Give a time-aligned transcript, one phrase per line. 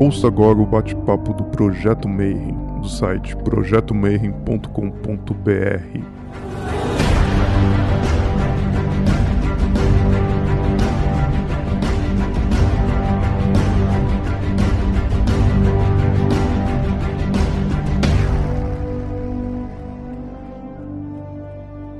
[0.00, 4.70] Ouça agora o bate-papo do Projeto Mayhem, do site projetomayhem.com.br.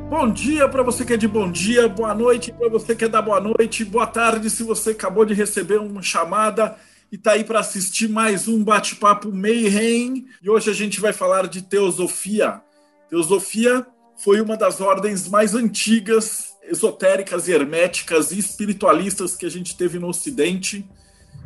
[0.09, 3.09] Bom dia para você que é de bom dia, boa noite para você que é
[3.09, 6.79] da boa noite, boa tarde se você acabou de receber uma chamada
[7.11, 10.27] e está aí para assistir mais um bate-papo Mayhem.
[10.41, 12.61] E hoje a gente vai falar de teosofia.
[13.09, 13.85] Teosofia
[14.17, 20.09] foi uma das ordens mais antigas, esotéricas herméticas e espiritualistas que a gente teve no
[20.09, 20.89] Ocidente.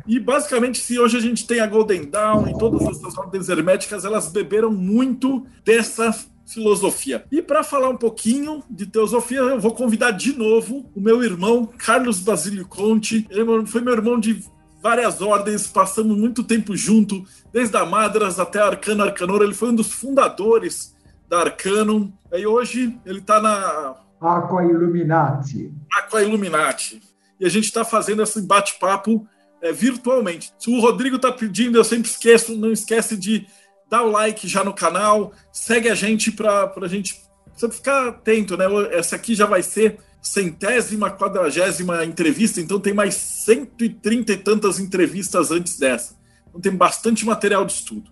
[0.05, 4.05] E basicamente, se hoje a gente tem a Golden Dawn e todas essas ordens herméticas,
[4.05, 6.13] elas beberam muito dessa
[6.45, 7.25] filosofia.
[7.31, 11.65] E para falar um pouquinho de teosofia, eu vou convidar de novo o meu irmão
[11.65, 13.25] Carlos Basílio Conte.
[13.31, 14.43] Ele foi meu irmão de
[14.85, 19.41] várias ordens, passamos muito tempo junto, desde a Madras até a Arcano Arcanor.
[19.41, 20.95] Ele foi um dos fundadores
[21.27, 22.13] da Arcanum.
[22.31, 23.95] E hoje ele está na.
[24.21, 25.73] Aqua Illuminati.
[25.91, 27.01] Aqua Illuminati.
[27.39, 29.27] E a gente está fazendo esse bate-papo
[29.59, 30.53] é, virtualmente.
[30.59, 33.47] Se o Rodrigo está pedindo, eu sempre esqueço, não esquece de
[33.89, 37.19] dar o like já no canal, segue a gente para a gente
[37.55, 38.65] sempre ficar atento, né?
[38.91, 45.51] Essa aqui já vai ser centésima, quadragésima entrevista, então tem mais 130 e tantas entrevistas
[45.51, 46.15] antes dessa.
[46.49, 48.09] Então tem bastante material de estudo.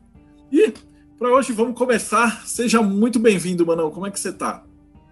[0.51, 0.71] E
[1.17, 2.45] para hoje vamos começar.
[2.45, 3.89] Seja muito bem-vindo, Manão.
[3.89, 4.63] Como é que você está?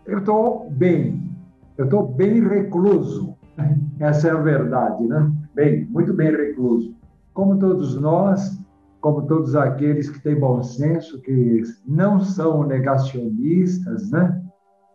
[0.06, 1.28] Eu estou bem.
[1.76, 3.36] Eu estou bem recluso.
[4.00, 5.32] Essa é a verdade, né?
[5.56, 6.96] Bem, muito bem recluso.
[7.34, 8.60] Como todos nós,
[9.00, 14.40] como todos aqueles que têm bom senso, que não são negacionistas, né?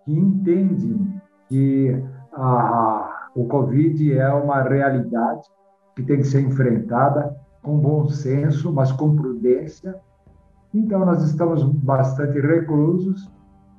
[0.05, 1.16] Que entendem
[1.49, 2.03] que
[2.33, 5.43] a, o Covid é uma realidade
[5.95, 9.97] que tem que ser enfrentada com bom senso, mas com prudência.
[10.73, 13.31] Então, nós estamos bastante reclusos,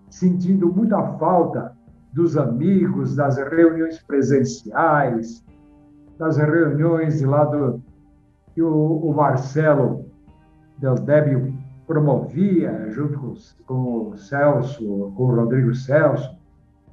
[0.10, 1.76] sentindo muita falta
[2.14, 5.46] dos amigos, das reuniões presenciais,
[6.18, 7.82] das reuniões lá do
[8.54, 10.06] que o, o Marcelo
[10.80, 11.54] Del Débio
[11.86, 13.34] promovia junto com,
[13.66, 16.36] com o Celso, com o Rodrigo Celso,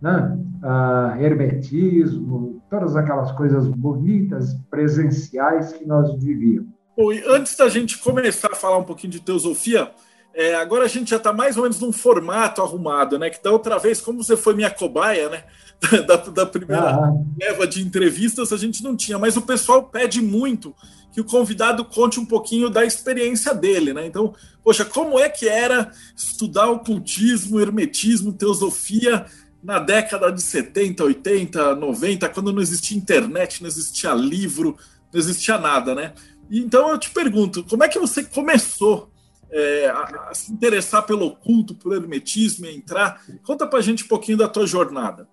[0.00, 0.38] né?
[0.64, 6.70] Uh, hermetismo, todas aquelas coisas bonitas, presenciais que nós vivíamos.
[6.96, 9.90] Bom, e antes da gente começar a falar um pouquinho de teosofia,
[10.34, 13.30] é, agora a gente já está mais ou menos num formato arrumado, né?
[13.30, 15.44] Que da outra vez, como você foi minha cobaia, né?
[16.06, 17.12] Da, da primeira ah.
[17.38, 20.74] leva de entrevistas, a gente não tinha, mas o pessoal pede muito
[21.12, 24.06] que o convidado conte um pouquinho da experiência dele, né?
[24.06, 29.26] Então, poxa, como é que era estudar ocultismo, hermetismo, teosofia
[29.64, 34.76] na década de 70, 80, 90, quando não existia internet, não existia livro,
[35.10, 36.12] não existia nada, né?
[36.50, 39.10] Então eu te pergunto, como é que você começou
[39.50, 43.22] é, a, a, se interessar pelo oculto, pelo hermetismo, entrar?
[43.42, 45.26] Conta pra gente um pouquinho da tua jornada.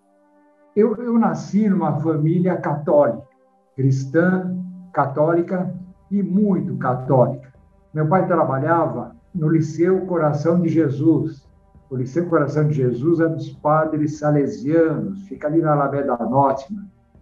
[0.74, 3.28] Eu, eu nasci numa família católica,
[3.76, 4.58] cristã,
[4.94, 5.76] católica
[6.10, 7.54] e muito católica.
[7.94, 11.46] Meu pai trabalhava no Liceu Coração de Jesus,
[11.92, 16.74] o Liceu Coração de Jesus é dos padres salesianos, fica ali na Alameda Norte,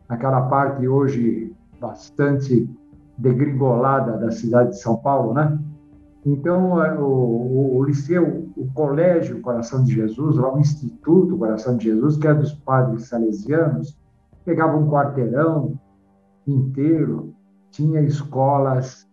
[0.07, 2.69] naquela parte hoje bastante
[3.17, 5.57] degringolada da cidade de São Paulo, né?
[6.23, 11.75] Então, é, o, o, o, liceu, o Colégio Coração de Jesus, lá o Instituto Coração
[11.75, 13.97] de Jesus, que é dos padres salesianos,
[14.45, 15.79] pegava um quarteirão
[16.45, 17.33] inteiro,
[17.71, 19.07] tinha escolas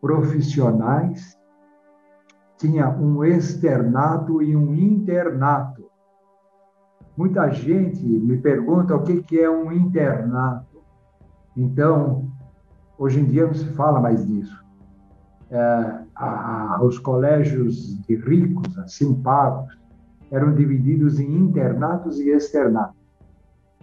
[0.00, 1.36] profissionais
[2.60, 5.90] tinha um externato e um internato.
[7.16, 10.82] Muita gente me pergunta o que é um internato.
[11.56, 12.30] Então,
[12.98, 14.62] hoje em dia não se fala mais disso.
[15.50, 19.80] É, a, a, os colégios de ricos, assim pagos,
[20.30, 23.00] eram divididos em internatos e externatos.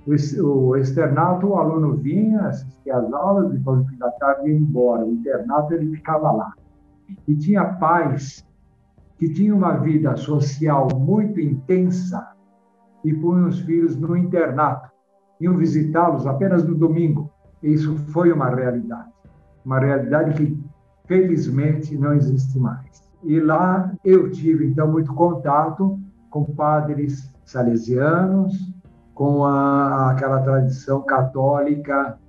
[0.05, 5.03] O, o externato, o aluno vinha, assistia às aulas, depois da tarde ia embora.
[5.03, 6.53] O internato, ele ficava lá.
[7.27, 8.46] E tinha pais
[9.17, 12.27] que tinha uma vida social muito intensa
[13.03, 14.89] e punham os filhos no internato.
[15.39, 17.31] Iam visitá-los apenas no domingo.
[17.61, 19.09] Isso foi uma realidade.
[19.65, 20.63] Uma realidade que,
[21.05, 23.07] felizmente, não existe mais.
[23.23, 25.99] E lá eu tive, então, muito contato
[26.29, 28.73] com padres salesianos,
[29.13, 32.19] com a, aquela tradição católica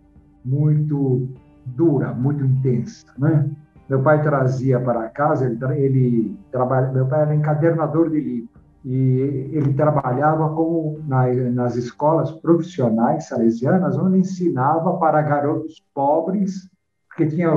[0.45, 1.29] muito
[1.67, 3.51] dura, muito intensa, né?
[3.89, 9.51] Meu pai trazia para casa, ele, ele trabalha, meu pai era encadernador de livro e
[9.53, 16.71] ele trabalhava como na, nas escolas profissionais salesianas, onde ensinava para garotos pobres,
[17.09, 17.51] porque tinha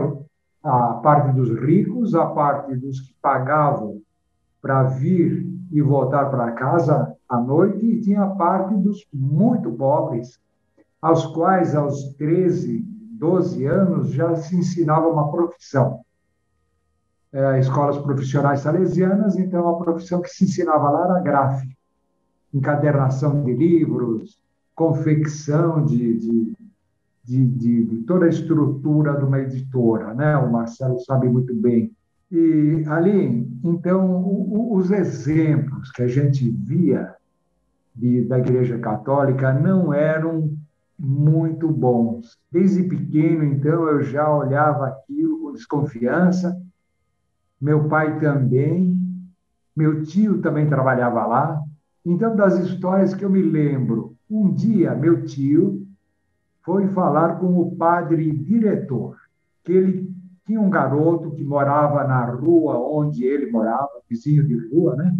[0.63, 4.01] a parte dos ricos, a parte dos que pagavam
[4.61, 10.39] para vir e voltar para casa à noite, e tinha a parte dos muito pobres,
[11.01, 12.85] aos quais, aos 13,
[13.19, 16.01] 12 anos, já se ensinava uma profissão.
[17.33, 21.73] É, escolas profissionais salesianas, então a profissão que se ensinava lá era gráfica,
[22.53, 24.37] encadernação de livros,
[24.75, 26.53] confecção de, de,
[27.23, 30.35] de, de, de toda a estrutura de uma editora, né?
[30.37, 31.91] O Marcelo sabe muito bem.
[32.31, 34.23] E ali, então,
[34.73, 37.13] os exemplos que a gente via
[37.95, 40.53] de, da Igreja Católica não eram
[40.97, 42.37] muito bons.
[42.51, 46.57] Desde pequeno, então, eu já olhava aquilo com desconfiança.
[47.61, 48.97] Meu pai também,
[49.75, 51.61] meu tio também trabalhava lá.
[52.03, 55.85] Então, das histórias que eu me lembro, um dia meu tio
[56.63, 59.17] foi falar com o padre diretor,
[59.63, 60.11] que ele
[60.45, 65.15] tinha um garoto que morava na rua onde ele morava, vizinho de rua, né?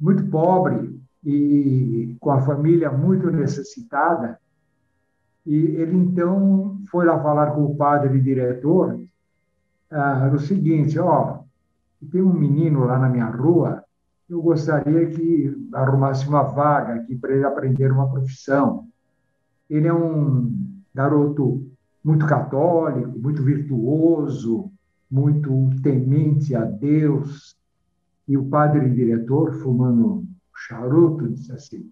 [0.00, 4.38] Muito pobre e com a família muito necessitada.
[5.46, 9.00] E ele então foi lá falar com o padre diretor
[9.90, 11.43] ah, o seguinte, ó,
[12.10, 13.82] tem um menino lá na minha rua,
[14.28, 18.88] eu gostaria que arrumasse uma vaga aqui para ele aprender uma profissão.
[19.68, 20.52] Ele é um
[20.94, 21.66] garoto
[22.02, 24.70] muito católico, muito virtuoso,
[25.10, 27.56] muito temente a Deus.
[28.26, 30.24] E o padre diretor, fumando
[30.54, 31.90] charuto, disse assim: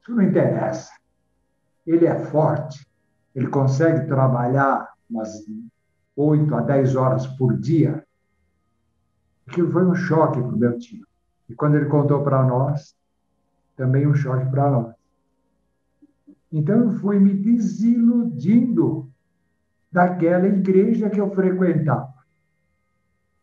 [0.00, 0.90] Isso não interessa.
[1.86, 2.86] Ele é forte,
[3.34, 5.44] ele consegue trabalhar umas
[6.16, 8.04] oito a dez horas por dia.
[9.48, 11.06] Aquilo foi um choque para o meu tio.
[11.48, 12.94] E quando ele contou para nós,
[13.74, 14.94] também um choque para nós.
[16.52, 19.10] Então eu fui me desiludindo
[19.90, 22.12] daquela igreja que eu frequentava,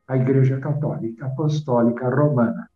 [0.07, 2.69] a Igreja Católica Apostólica Romana.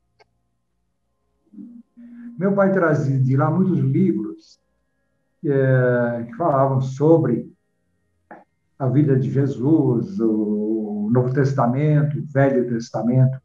[2.38, 4.60] Meu pai trazia de lá muitos livros
[5.46, 7.54] é, que falavam sobre
[8.80, 10.79] a vida de Jesus, o
[11.10, 13.40] Novo Testamento, Velho Testamento.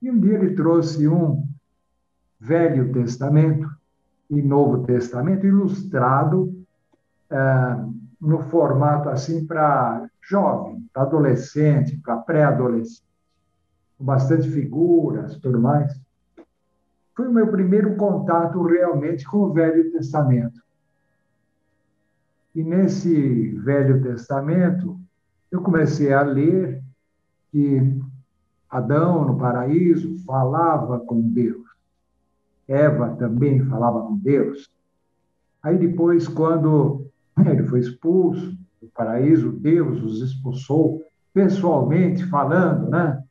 [0.00, 1.46] E um dia ele trouxe um
[2.38, 3.68] Velho Testamento
[4.28, 6.54] e Novo Testamento ilustrado
[7.30, 7.36] é,
[8.20, 13.04] no formato assim para jovem, para adolescente, para pré-adolescente,
[13.98, 15.98] com bastante figuras, tudo mais.
[17.14, 20.60] Foi o meu primeiro contato realmente com o Velho Testamento.
[22.54, 24.98] E nesse Velho Testamento,
[25.50, 26.82] eu comecei a ler
[27.56, 27.98] que
[28.68, 31.64] Adão, no paraíso, falava com Deus.
[32.68, 34.70] Eva também falava com Deus.
[35.62, 37.06] Aí depois, quando
[37.40, 43.24] ele foi expulso do paraíso, Deus os expulsou pessoalmente falando, né?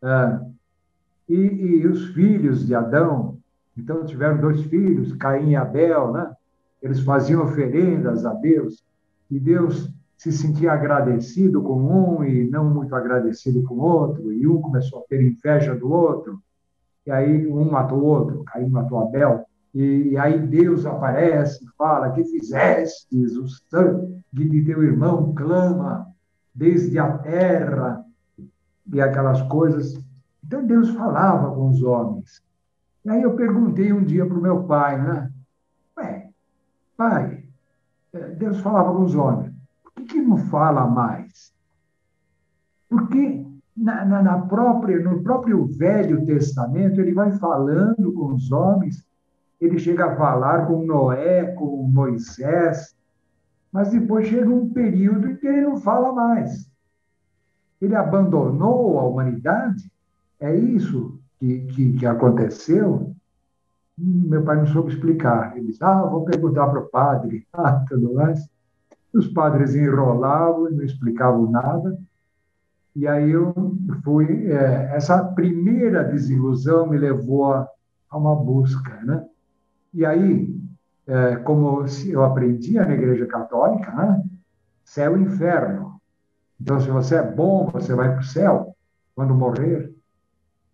[0.00, 0.40] Ah,
[1.28, 3.38] e, e, os filhos de Adão,
[3.76, 6.32] então tiveram dois filhos, Caim e Abel, né?
[6.80, 8.82] Eles faziam oferendas a Deus
[9.30, 14.46] e Deus se sentia agradecido com um e não muito agradecido com o outro, e
[14.46, 16.38] um começou a ter inveja do outro,
[17.06, 22.10] e aí um matou o outro, Caim matou Abel, e, e aí Deus aparece fala:
[22.10, 23.34] Que fizestes?
[23.34, 26.06] O sangue de teu irmão clama
[26.54, 28.04] desde a terra,
[28.92, 29.98] e aquelas coisas.
[30.44, 32.42] Então Deus falava com os homens.
[33.06, 35.30] E aí eu perguntei um dia para o meu pai, né?
[35.96, 36.28] Ué,
[36.94, 37.42] pai,
[38.12, 39.49] eh, Deus falava com os homens,
[39.94, 41.52] por que, não fala mais?
[42.88, 49.04] Porque na, na, na, própria, no próprio Velho Testamento, ele vai falando com os homens,
[49.60, 52.96] ele chega a falar com Noé, com Moisés,
[53.72, 56.68] mas depois chega um período em que ele não fala mais.
[57.80, 59.90] Ele abandonou a humanidade?
[60.38, 63.14] É isso que, que, que aconteceu?
[63.96, 65.56] Meu pai não soube explicar.
[65.56, 67.46] Ele disse: Ah, vou perguntar para o padre.
[67.52, 68.48] Ah, tudo mais.
[69.12, 71.98] Os padres enrolavam e não explicavam nada.
[72.94, 73.54] E aí eu
[74.04, 74.50] fui.
[74.50, 77.68] É, essa primeira desilusão me levou a,
[78.10, 79.24] a uma busca, né?
[79.92, 80.54] E aí,
[81.06, 84.22] é, como eu aprendia na Igreja Católica, né?
[84.84, 86.00] céu e inferno.
[86.60, 88.76] Então, se você é bom, você vai para o céu
[89.14, 89.94] quando morrer.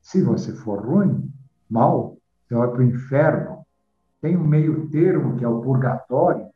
[0.00, 1.30] Se você for ruim,
[1.68, 2.16] mal,
[2.48, 3.66] você vai para o inferno.
[4.20, 6.46] Tem um meio termo que é o purgatório,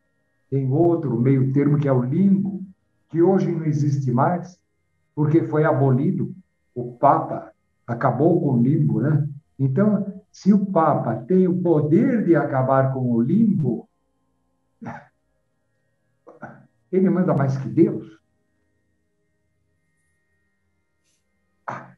[0.51, 2.63] tem outro meio termo que é o limbo,
[3.09, 4.61] que hoje não existe mais,
[5.15, 6.35] porque foi abolido.
[6.75, 7.53] O Papa
[7.87, 9.29] acabou com o limbo, né?
[9.59, 13.89] Então, se o Papa tem o poder de acabar com o limbo,
[16.91, 18.19] ele manda mais que Deus.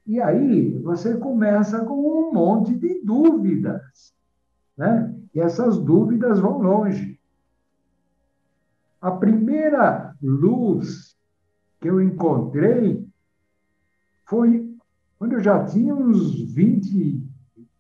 [0.07, 4.15] E aí você começa com um monte de dúvidas,
[4.77, 5.15] né?
[5.35, 7.22] E essas dúvidas vão longe.
[9.03, 11.17] A primeira luz
[11.81, 13.05] que eu encontrei
[14.25, 14.73] foi
[15.19, 17.21] quando eu já tinha uns 20,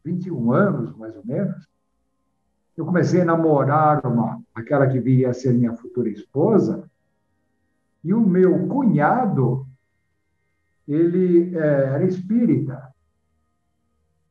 [0.05, 1.69] 21 anos, mais ou menos.
[2.76, 6.91] Eu comecei a namorar uma, aquela que viria a ser minha futura esposa,
[8.02, 9.64] e o meu cunhado,
[10.88, 12.93] ele é, era espírita.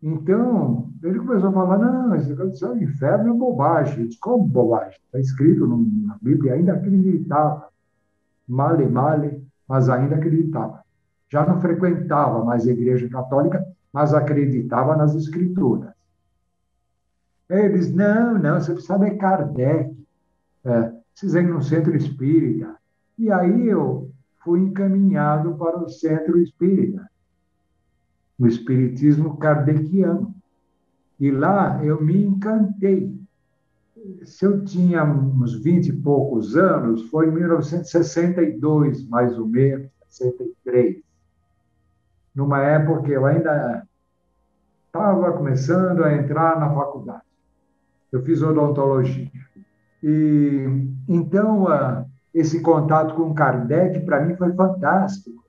[0.03, 4.07] Então, ele começou a falar: não, esse negócio do inferno é bobagem.
[4.07, 4.99] Disse: como bobagem?
[5.05, 7.69] Está escrito na Bíblia, ainda acreditava.
[8.47, 10.83] Male, male, mas ainda acreditava.
[11.29, 15.91] Já não frequentava mais a Igreja Católica, mas acreditava nas Escrituras.
[17.49, 20.01] Eles: não, não, você precisa é Kardec.
[20.63, 22.75] É, ir no centro espírita.
[23.17, 24.11] E aí eu
[24.43, 27.09] fui encaminhado para o centro espírita,
[28.39, 30.30] o espiritismo kardeciano.
[31.21, 33.15] E lá eu me encantei.
[34.23, 40.99] Se eu tinha uns 20 e poucos anos, foi em 1962, mais ou menos, 63.
[42.33, 43.87] Numa época que eu ainda
[44.87, 47.21] estava começando a entrar na faculdade.
[48.11, 49.29] Eu fiz odontologia.
[50.01, 50.65] E
[51.07, 51.67] então
[52.33, 55.45] esse contato com Kardec para mim foi fantástico,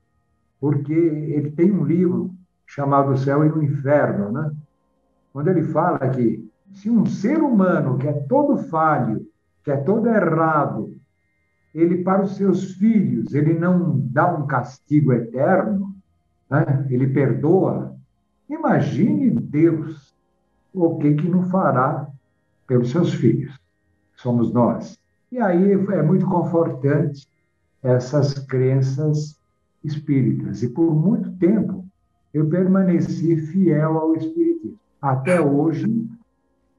[0.59, 2.31] porque ele tem um livro
[2.67, 4.51] chamado O Céu e o Inferno, né?
[5.33, 9.27] Quando ele fala que se um ser humano que é todo falho,
[9.63, 10.95] que é todo errado,
[11.73, 15.93] ele para os seus filhos, ele não dá um castigo eterno,
[16.49, 16.85] né?
[16.89, 17.95] ele perdoa,
[18.47, 20.15] imagine Deus
[20.71, 22.07] o que que não fará
[22.67, 23.59] pelos seus filhos.
[24.15, 24.99] Somos nós.
[25.31, 27.27] E aí é muito confortante
[27.81, 29.39] essas crenças
[29.83, 30.61] espíritas.
[30.61, 31.85] E por muito tempo
[32.33, 34.79] eu permaneci fiel ao espiritismo.
[35.03, 36.09] Até hoje,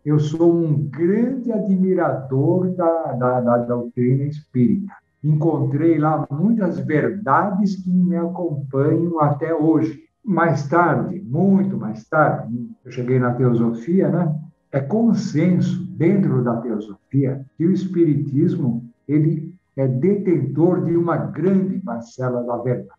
[0.03, 4.95] eu sou um grande admirador da, da, da doutrina espírita.
[5.23, 10.05] Encontrei lá muitas verdades que me acompanham até hoje.
[10.25, 14.35] Mais tarde, muito mais tarde, eu cheguei na teosofia, né?
[14.73, 22.43] É consenso dentro da teosofia que o espiritismo ele é detentor de uma grande parcela
[22.43, 22.99] da verdade.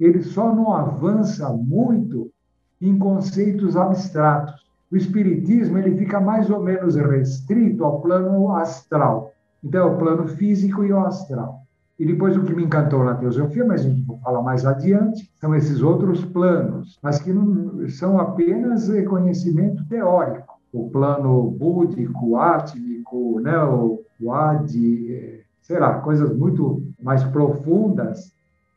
[0.00, 2.32] Ele só não avança muito
[2.80, 4.66] em conceitos abstratos.
[4.90, 9.32] O espiritismo ele fica mais ou menos restrito ao plano astral.
[9.62, 11.62] Então, é o plano físico e o astral.
[11.98, 15.30] E depois o que me encantou na teosofia, mas a gente vai falar mais adiante,
[15.40, 20.56] são esses outros planos, mas que não são apenas conhecimento teórico.
[20.72, 28.30] O plano búdico, átmico, né, o, o adi, eh, sei lá, coisas muito mais profundas,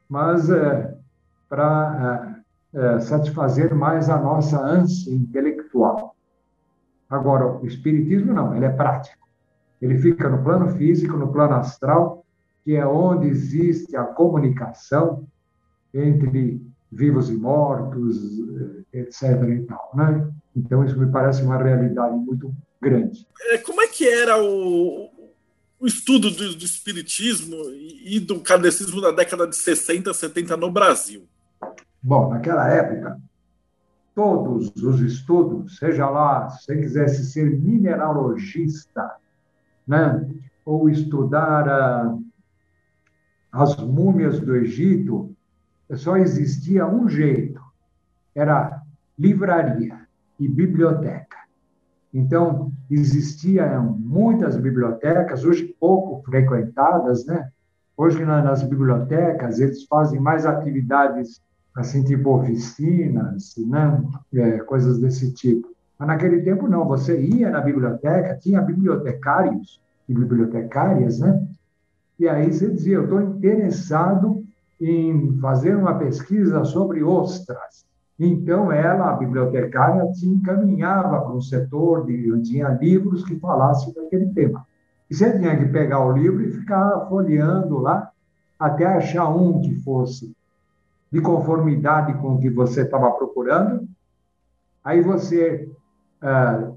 [0.08, 0.96] mas é,
[1.50, 2.29] para
[2.74, 6.16] é, satisfazer mais a nossa ânsia intelectual.
[7.10, 9.28] Agora, o espiritismo não, ele é prático.
[9.82, 12.24] Ele fica no plano físico, no plano astral,
[12.64, 15.26] que é onde existe a comunicação
[15.94, 16.62] entre
[16.92, 18.18] vivos e mortos,
[18.94, 19.24] etc.
[19.50, 20.30] E tal, né?
[20.56, 23.26] Então, isso me parece uma realidade muito grande.
[23.50, 25.10] É, como é que era o,
[25.80, 27.56] o estudo do, do espiritismo
[28.04, 31.28] e do kardecismo da década de 60, 70 no Brasil?
[32.02, 33.20] Bom, naquela época,
[34.16, 39.16] todos os estudos, seja lá, se você quisesse ser mineralogista,
[39.88, 40.30] né,
[40.66, 42.18] ou estudar ah,
[43.52, 45.36] as múmias do Egito,
[45.96, 47.62] só existia um jeito:
[48.36, 48.82] era
[49.18, 50.08] livraria
[50.40, 51.38] e biblioteca.
[52.14, 57.52] Então, existiam muitas bibliotecas, hoje pouco frequentadas, né?
[57.96, 61.42] Hoje, nas bibliotecas, eles fazem mais atividades
[61.76, 64.04] assim, tipo oficinas, né?
[64.34, 65.70] É, coisas desse tipo.
[65.98, 66.88] Mas naquele tempo, não.
[66.88, 71.48] Você ia na biblioteca, tinha bibliotecários e bibliotecárias, né?
[72.20, 74.44] E aí você dizia, eu estou interessado
[74.80, 77.86] em fazer uma pesquisa sobre ostras.
[78.20, 83.94] Então, ela, a bibliotecária, te encaminhava para um setor de onde tinha livros que falassem
[83.94, 84.66] daquele tema.
[85.10, 88.12] E você tinha que pegar o livro e ficar folheando lá
[88.60, 90.36] até achar um que fosse
[91.12, 93.88] de conformidade com o que você estava procurando.
[94.84, 95.70] Aí você
[96.22, 96.72] ah,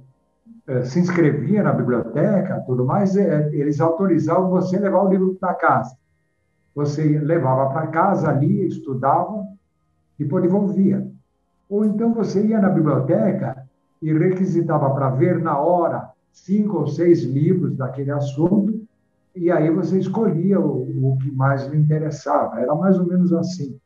[0.67, 5.55] ah, se inscrevia na biblioteca, tudo mais, é, eles autorizavam você levar o livro para
[5.55, 5.97] casa.
[6.75, 9.45] Você levava para casa, ali, estudava,
[10.19, 11.07] depois devolvia.
[11.69, 13.67] Ou então você ia na biblioteca
[14.01, 18.81] e requisitava para ver na hora cinco ou seis livros daquele assunto,
[19.35, 22.61] e aí você escolhia o, o que mais lhe interessava.
[22.61, 23.79] Era mais ou menos assim.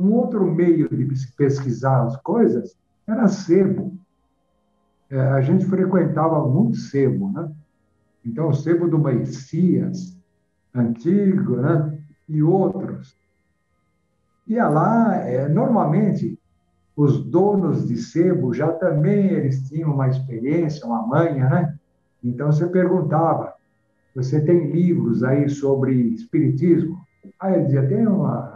[0.00, 1.04] Um outro meio de
[1.36, 2.74] pesquisar as coisas
[3.06, 3.92] era sebo.
[5.10, 7.52] É, a gente frequentava muito sebo, né?
[8.24, 10.16] Então, o sebo do Messias,
[10.74, 11.98] antigo, né?
[12.26, 13.14] E outros.
[14.46, 16.38] Ia lá, é, normalmente,
[16.96, 21.78] os donos de sebo já também eles tinham uma experiência, uma manha, né?
[22.24, 23.52] Então, você perguntava,
[24.14, 26.98] você tem livros aí sobre espiritismo?
[27.38, 28.49] Aí ele dizia, tem uma,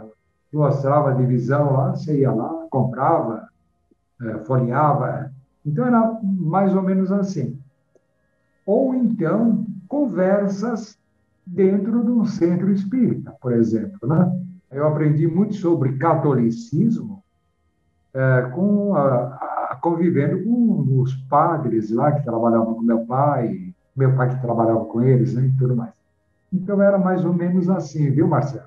[0.55, 3.47] mostrava a divisão lá, você ia lá, comprava,
[4.21, 5.31] é, folheava.
[5.65, 7.59] Então era mais ou menos assim.
[8.65, 10.97] Ou então conversas
[11.45, 14.07] dentro de um centro espírita, por exemplo.
[14.07, 14.41] Né?
[14.71, 17.21] Eu aprendi muito sobre catolicismo
[18.13, 19.25] é, com a,
[19.71, 24.85] a, convivendo com os padres lá que trabalhavam com meu pai, meu pai que trabalhava
[24.85, 25.91] com eles, né, e tudo mais.
[26.51, 28.65] Então era mais ou menos assim, viu, Marcelo?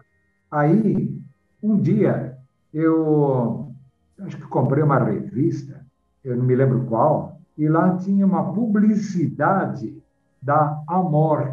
[0.51, 1.19] Aí
[1.63, 2.37] um dia,
[2.73, 3.73] eu
[4.21, 5.85] acho que comprei uma revista,
[6.25, 9.97] eu não me lembro qual, e lá tinha uma publicidade
[10.41, 11.53] da Amor,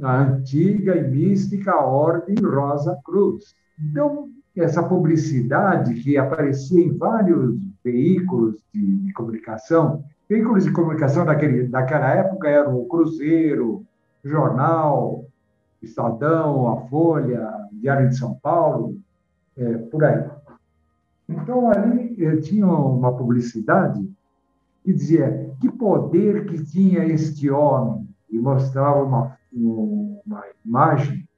[0.00, 3.54] a antiga e mística Ordem Rosa Cruz.
[3.78, 11.66] Então, essa publicidade que aparecia em vários veículos de, de comunicação, veículos de comunicação daquele,
[11.68, 13.84] daquela época eram o Cruzeiro,
[14.24, 15.26] Jornal,
[15.82, 18.96] Estadão, a Folha, Diário de São Paulo,
[19.56, 20.30] é, por aí.
[21.28, 24.08] Então, ali eh, tinha uma publicidade
[24.84, 31.28] que dizia que poder que tinha este homem, e mostrava uma, uma imagem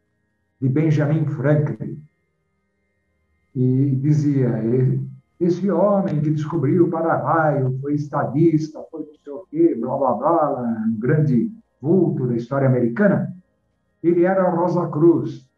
[0.60, 2.00] de Benjamin Franklin.
[3.54, 4.50] E dizia,
[5.38, 10.12] esse homem que descobriu o para-raio, foi estadista, foi não sei o quê, blá, blá,
[10.14, 13.34] blá, um grande vulto da história americana,
[14.02, 15.48] ele era Rosa Cruz,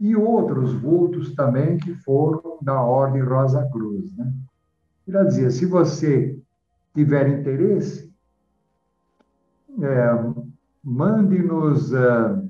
[0.00, 4.16] e outros vultos também que foram da Ordem Rosa Cruz.
[4.16, 4.32] Né?
[5.06, 6.38] Ele dizia: se você
[6.94, 8.12] tiver interesse,
[9.80, 10.10] é,
[10.82, 12.42] mande-nos é,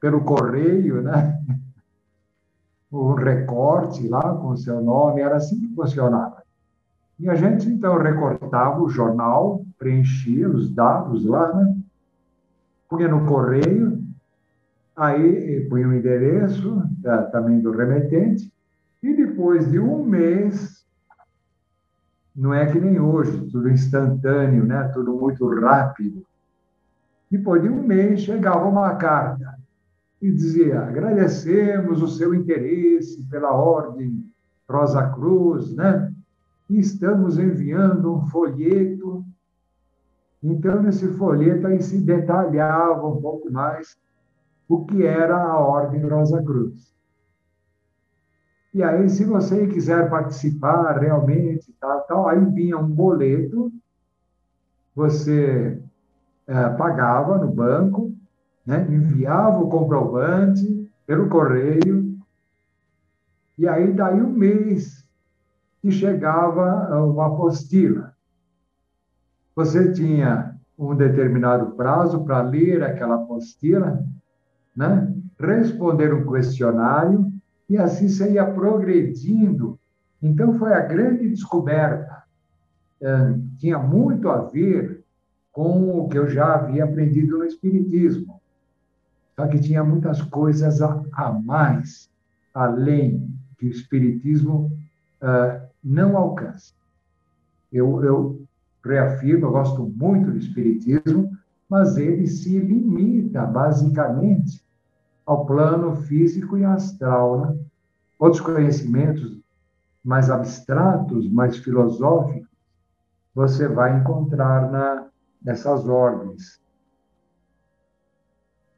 [0.00, 1.40] pelo correio, né?
[2.92, 6.42] um recorte lá com o seu nome, era assim que funcionava.
[7.18, 11.76] E a gente, então, recortava o jornal, preenchia os dados lá, né?
[12.88, 14.03] punha no correio,
[14.96, 18.52] Aí põe o endereço da, também do remetente,
[19.02, 20.86] e depois de um mês,
[22.34, 24.88] não é que nem hoje, tudo instantâneo, né?
[24.94, 26.24] tudo muito rápido.
[27.30, 29.58] Depois de um mês, chegava uma carta
[30.22, 34.24] e dizia: agradecemos o seu interesse pela Ordem
[34.68, 36.12] Rosa Cruz, né?
[36.70, 39.24] E estamos enviando um folheto.
[40.42, 43.98] Então, nesse folheto aí se detalhava um pouco mais
[44.68, 46.94] o que era a Ordem Rosa Cruz.
[48.72, 53.72] E aí, se você quiser participar realmente, tal, tal, aí vinha um boleto,
[54.94, 55.80] você
[56.46, 58.12] é, pagava no banco,
[58.66, 62.18] né, enviava o comprovante pelo correio,
[63.56, 65.04] e aí, daí um mês,
[65.80, 68.12] que chegava uma apostila.
[69.54, 74.04] Você tinha um determinado prazo para ler aquela apostila,
[74.76, 75.14] né?
[75.38, 77.32] responder um questionário
[77.68, 79.78] e assim você ia progredindo.
[80.22, 82.22] Então, foi a grande descoberta.
[83.00, 85.04] É, tinha muito a ver
[85.52, 88.40] com o que eu já havia aprendido no Espiritismo.
[89.36, 92.10] Só que tinha muitas coisas a, a mais,
[92.52, 94.70] além que o Espiritismo
[95.22, 96.72] uh, não alcança.
[97.72, 98.42] Eu, eu
[98.84, 101.36] reafirmo, eu gosto muito do Espiritismo,
[101.68, 104.63] mas ele se limita, basicamente,
[105.26, 107.40] ao plano físico e astral.
[107.40, 107.58] Né?
[108.18, 109.40] Outros conhecimentos
[110.04, 112.48] mais abstratos, mais filosóficos,
[113.34, 115.08] você vai encontrar na,
[115.42, 116.62] nessas ordens.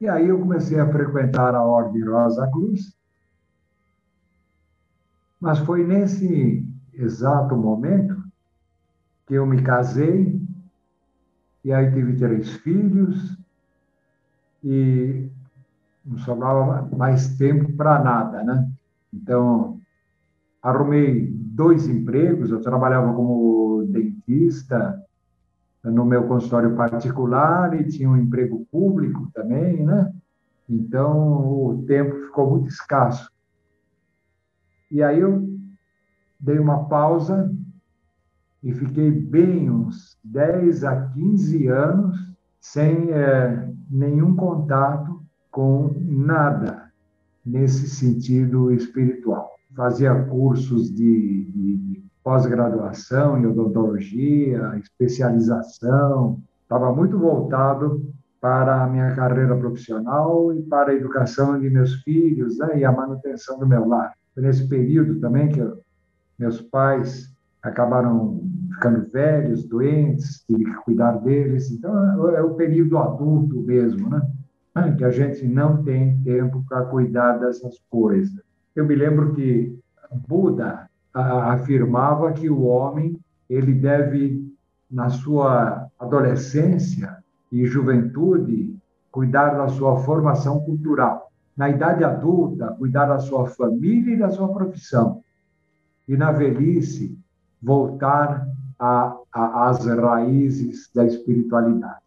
[0.00, 2.96] E aí eu comecei a frequentar a Ordem Rosa Cruz,
[5.40, 8.22] mas foi nesse exato momento
[9.26, 10.40] que eu me casei,
[11.64, 13.37] e aí tive três filhos,
[14.62, 15.28] e
[16.07, 18.71] não sobrava mais tempo para nada, né?
[19.12, 19.81] Então,
[20.62, 25.03] arrumei dois empregos, eu trabalhava como dentista
[25.83, 30.12] no meu consultório particular e tinha um emprego público também, né?
[30.69, 33.31] Então, o tempo ficou muito escasso.
[34.90, 35.49] E aí eu
[36.38, 37.53] dei uma pausa
[38.62, 42.16] e fiquei bem uns 10 a 15 anos
[42.61, 45.15] sem é, nenhum contato
[45.57, 46.92] com nada
[47.45, 49.49] nesse sentido espiritual.
[49.75, 58.07] fazia cursos de, de pós-graduação em odontologia, especialização, estava muito voltado
[58.38, 62.92] para a minha carreira profissional e para a educação de meus filhos né, e a
[62.92, 64.12] manutenção do meu lar.
[64.35, 65.81] Foi nesse período também que eu,
[66.38, 68.42] meus pais acabaram
[68.75, 71.71] ficando velhos, doentes, tive que cuidar deles.
[71.71, 74.21] Então, é o período adulto mesmo, né?
[74.97, 78.41] Que a gente não tem tempo para cuidar dessas coisas.
[78.75, 79.79] Eu me lembro que
[80.29, 84.55] Buda afirmava que o homem ele deve
[84.91, 87.17] na sua adolescência
[87.51, 88.77] e juventude
[89.11, 94.53] cuidar da sua formação cultural, na idade adulta cuidar da sua família e da sua
[94.53, 95.23] profissão,
[96.07, 97.19] e na velhice
[97.62, 98.47] voltar
[99.33, 102.06] às raízes da espiritualidade.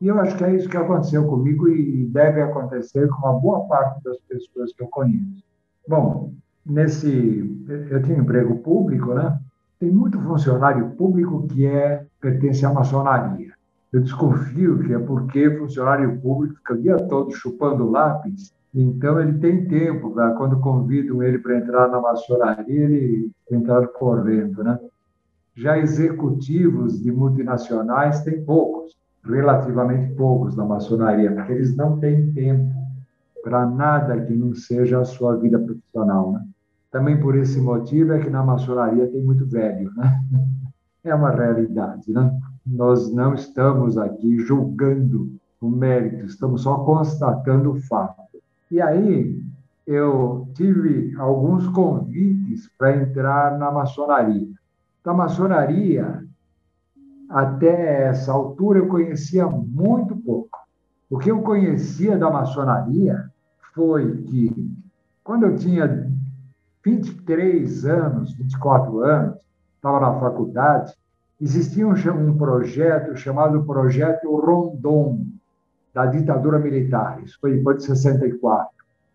[0.00, 3.66] E eu acho que é isso que aconteceu comigo e deve acontecer com uma boa
[3.66, 5.42] parte das pessoas que eu conheço.
[5.88, 6.32] Bom,
[6.64, 9.38] nesse eu tinha emprego público, né?
[9.80, 13.52] Tem muito funcionário público que é pertence à maçonaria.
[13.92, 19.38] Eu desconfio que é porque funcionário público fica o dia todo chupando lápis, então ele
[19.38, 24.78] tem tempo para quando convidam ele para entrar na maçonaria, ele entrar correndo, né?
[25.54, 32.72] Já executivos de multinacionais tem poucos, relativamente poucos na maçonaria, porque eles não têm tempo
[33.42, 36.44] para nada que não seja a sua vida profissional, né?
[36.90, 40.20] Também por esse motivo é que na maçonaria tem muito velho, né?
[41.04, 42.38] É uma realidade, né?
[42.66, 48.20] Nós não estamos aqui julgando o mérito, estamos só constatando o fato.
[48.70, 49.40] E aí
[49.86, 54.48] eu tive alguns convites para entrar na maçonaria.
[55.02, 56.22] Da maçonaria,
[57.28, 60.58] até essa altura, eu conhecia muito pouco.
[61.10, 63.30] O que eu conhecia da maçonaria
[63.74, 64.74] foi que,
[65.22, 66.10] quando eu tinha
[66.84, 69.38] 23 anos, 24 anos,
[69.76, 70.94] estava na faculdade,
[71.40, 75.26] existia um, um projeto chamado Projeto Rondon,
[75.94, 78.68] da ditadura militar, isso foi depois de 64,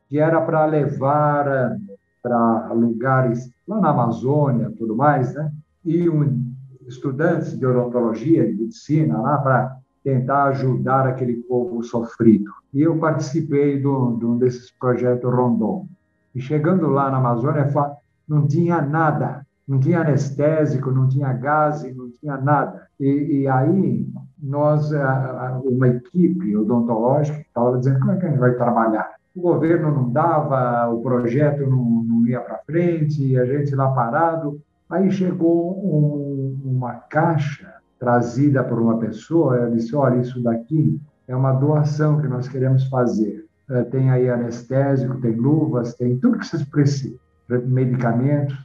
[0.10, 1.78] que era para levar eh,
[2.22, 5.52] para lugares lá na Amazônia, tudo mais, né?
[5.86, 6.53] E um,
[6.88, 12.52] estudantes de odontologia, de medicina, lá para tentar ajudar aquele povo sofrido.
[12.74, 15.88] E eu participei de um desses projetos Rondon.
[16.36, 17.70] E chegando lá na Amazônia,
[18.28, 22.88] não tinha nada, não tinha anestésico, não tinha gás, não tinha nada.
[23.00, 24.08] E, e aí,
[24.42, 24.92] nós,
[25.64, 29.10] uma equipe odontológica, estava dizendo como é que a gente vai trabalhar.
[29.36, 34.60] O governo não dava, o projeto não, não ia para frente, a gente lá parado.
[34.90, 36.33] Aí chegou um,
[36.84, 42.28] uma caixa trazida por uma pessoa, ela disse, olha, isso daqui é uma doação que
[42.28, 43.46] nós queremos fazer.
[43.70, 47.18] É, tem aí anestésico, tem luvas, tem tudo que vocês precisam,
[47.66, 48.56] medicamentos.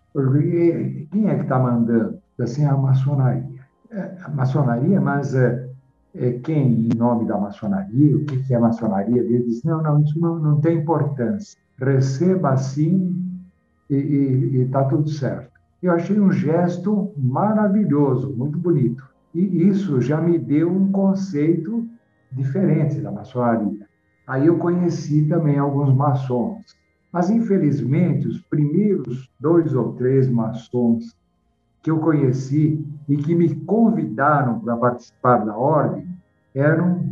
[1.11, 2.19] Quem é que está mandando?
[2.41, 3.61] Assim, a maçonaria.
[3.91, 5.69] É, a maçonaria, mas é,
[6.15, 9.23] é, quem, em nome da maçonaria, o que, é maçonaria?
[9.23, 11.59] Ele diz, não, não, isso não, não tem importância.
[11.79, 13.25] Receba assim
[13.89, 15.48] e está tudo certo.
[15.83, 19.09] Eu achei um gesto maravilhoso, muito bonito.
[19.35, 21.87] E isso já me deu um conceito
[22.33, 23.87] diferente da maçonaria.
[24.27, 26.77] Aí eu conheci também alguns maçons.
[27.13, 31.17] Mas, infelizmente, os primeiros dois ou três maçons
[31.83, 36.07] que eu conheci e que me convidaram para participar da ordem
[36.55, 37.09] eram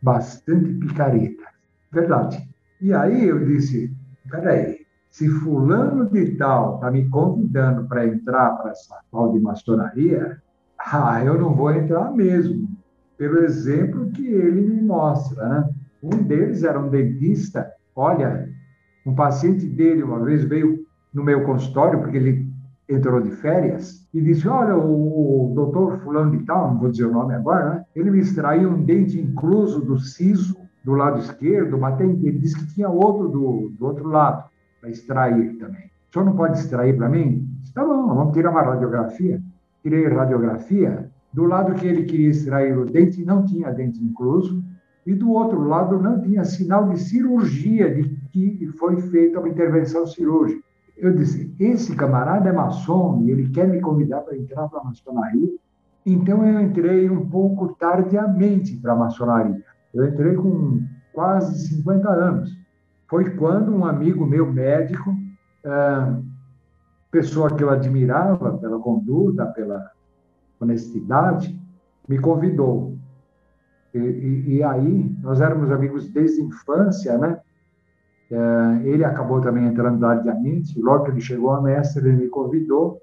[0.00, 1.46] bastante picaretas.
[1.92, 2.48] Verdade.
[2.80, 3.94] E aí eu disse:
[4.30, 4.83] peraí,
[5.14, 10.42] se fulano de tal está me convidando para entrar para essa tal de maçonaria,
[10.76, 12.68] ah, eu não vou entrar mesmo,
[13.16, 15.70] pelo exemplo que ele me mostra, né?
[16.02, 17.70] Um deles era um dentista.
[17.94, 18.48] Olha,
[19.06, 22.52] um paciente dele uma vez veio no meu consultório, porque ele
[22.88, 27.04] entrou de férias, e disse: Olha, o, o doutor Fulano de Tal, não vou dizer
[27.04, 27.84] o nome agora, né?
[27.94, 32.58] ele me extraiu um dente incluso do siso do lado esquerdo, mas tem, ele disse
[32.58, 34.52] que tinha outro do, do outro lado
[34.84, 35.90] para extrair também.
[36.10, 37.48] O senhor não pode extrair para mim?
[37.74, 39.42] Tá bom, vamos tirar uma radiografia.
[39.82, 41.10] Tirei radiografia.
[41.32, 44.62] Do lado que ele queria extrair o dente, não tinha dente incluso,
[45.04, 50.06] e do outro lado não tinha sinal de cirurgia, de que foi feita uma intervenção
[50.06, 50.62] cirúrgica.
[50.96, 54.84] Eu disse: esse camarada é maçom e ele quer me convidar para entrar para a
[54.84, 55.50] maçonaria.
[56.06, 59.60] Então eu entrei um pouco tardiamente para a maçonaria.
[59.92, 62.63] Eu entrei com quase 50 anos.
[63.08, 65.14] Foi quando um amigo meu médico,
[67.10, 69.90] pessoa que eu admirava pela conduta, pela
[70.60, 71.58] honestidade,
[72.08, 72.96] me convidou.
[73.92, 77.40] E, e, e, aí, nós éramos amigos desde a infância, né?
[78.82, 80.80] Ele acabou também entrando na área de ambiente.
[80.80, 83.00] Logo que ele chegou a mestre, ele me convidou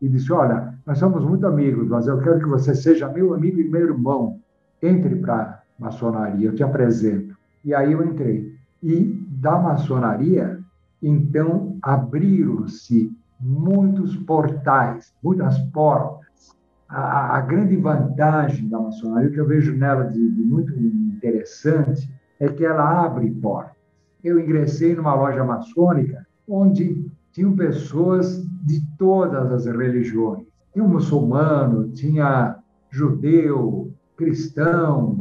[0.00, 3.60] e disse: Olha, nós somos muito amigos, mas eu quero que você seja meu amigo
[3.60, 4.38] e meu irmão.
[4.80, 7.36] Entre para maçonaria, eu te apresento.
[7.64, 8.54] E aí eu entrei.
[8.80, 10.58] E da maçonaria,
[11.02, 16.56] então, abriram-se muitos portais, muitas portas.
[16.88, 22.48] A, a, grande vantagem da maçonaria, que eu vejo nela de, de muito interessante, é
[22.48, 23.76] que ela abre portas.
[24.24, 30.46] Eu ingressei numa loja maçônica onde tinham pessoas de todas as religiões.
[30.72, 32.56] Tinha um muçulmano, tinha
[32.90, 35.20] judeu, cristão,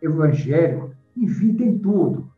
[0.00, 2.31] evangélico, enfim, tem tudo.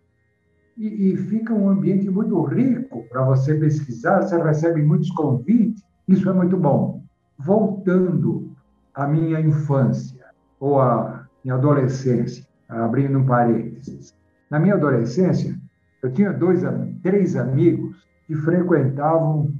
[0.76, 6.28] E, e fica um ambiente muito rico para você pesquisar, você recebe muitos convites, isso
[6.28, 7.02] é muito bom.
[7.38, 8.50] Voltando
[8.94, 10.24] à minha infância,
[10.58, 14.14] ou à minha adolescência, abrindo um parênteses.
[14.50, 15.58] Na minha adolescência,
[16.02, 16.62] eu tinha dois,
[17.02, 19.52] três amigos que frequentavam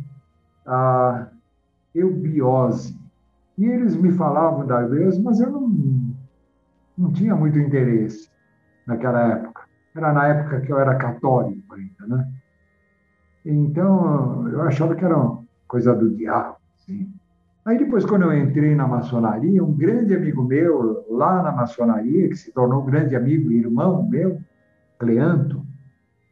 [0.66, 1.28] a
[1.94, 2.98] eubiose.
[3.56, 5.68] E eles me falavam da eubiose, mas eu não,
[6.98, 8.28] não tinha muito interesse
[8.86, 9.53] naquela época.
[9.94, 12.32] Era na época que eu era católico ainda, né?
[13.44, 15.16] Então, eu achava que era
[15.68, 16.56] coisa do diabo.
[16.76, 17.12] Assim.
[17.64, 22.36] Aí depois, quando eu entrei na maçonaria, um grande amigo meu, lá na maçonaria, que
[22.36, 24.40] se tornou um grande amigo e irmão meu,
[24.98, 25.64] Cleanto,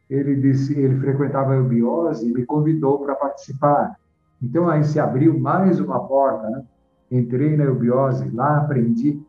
[0.09, 3.97] ele disse, ele frequentava a eubiose e me convidou para participar.
[4.41, 6.63] Então aí se abriu mais uma porta, né?
[7.09, 9.21] Entrei na eubiose, lá aprendi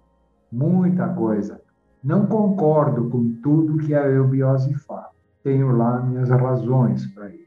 [0.51, 1.61] muita coisa.
[2.04, 5.08] Não concordo com tudo que a eubiose fala.
[5.42, 7.44] Tenho lá minhas razões para isso.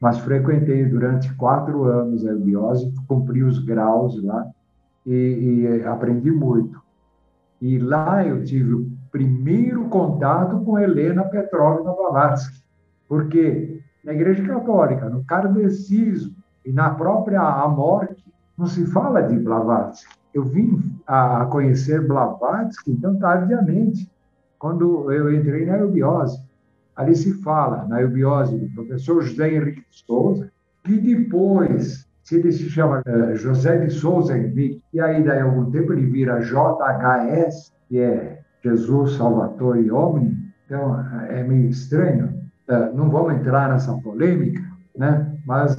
[0.00, 4.46] Mas frequentei durante quatro anos a eubiose, cumpri os graus lá
[5.04, 5.12] e,
[5.76, 6.80] e aprendi muito.
[7.60, 12.62] E lá eu tive o primeiro contato com Helena Petrovna Blavatsky,
[13.06, 18.24] porque na Igreja Católica, no kardecismo e na própria Amorque,
[18.56, 20.21] não se fala de Blavatsky.
[20.34, 24.10] Eu vim a conhecer Blavatsky, então, tardiamente,
[24.58, 26.40] quando eu entrei na eubiose.
[26.94, 30.50] Ali se fala, na eubiose, do professor José Henrique de Souza,
[30.84, 35.70] que depois, se ele se chama uh, José de Souza Henrique, e aí daí algum
[35.70, 42.40] tempo ele vira JHS, que é Jesus Salvatore Homem, então é meio estranho.
[42.68, 44.62] Uh, não vamos entrar nessa polêmica,
[44.96, 45.34] né?
[45.44, 45.76] mas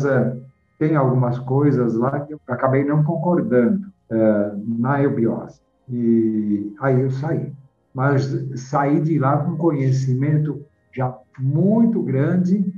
[0.77, 5.61] tem algumas coisas lá que eu acabei não concordando uh, na eubiose.
[5.89, 7.51] E aí eu saí.
[7.93, 12.73] Mas saí de lá com conhecimento já muito grande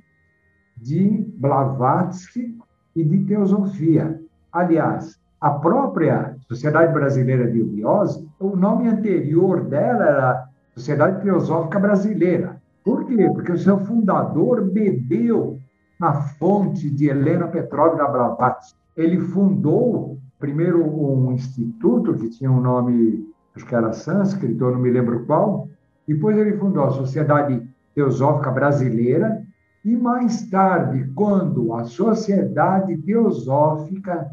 [0.77, 2.57] de Blavatsky
[2.95, 4.19] e de teosofia.
[4.51, 12.61] Aliás, a própria Sociedade Brasileira de Eubiose, o nome anterior dela era Sociedade Teosófica Brasileira.
[12.83, 13.29] Por quê?
[13.33, 15.59] Porque o seu fundador bebeu
[15.99, 18.77] na fonte de Helena Petrovna Blavatsky.
[18.95, 24.91] Ele fundou primeiro um instituto que tinha um nome, acho que era sânscrito, não me
[24.91, 25.67] lembro qual.
[26.07, 29.41] Depois ele fundou a Sociedade Teosófica Brasileira
[29.83, 34.29] e mais tarde, quando a Sociedade Teosófica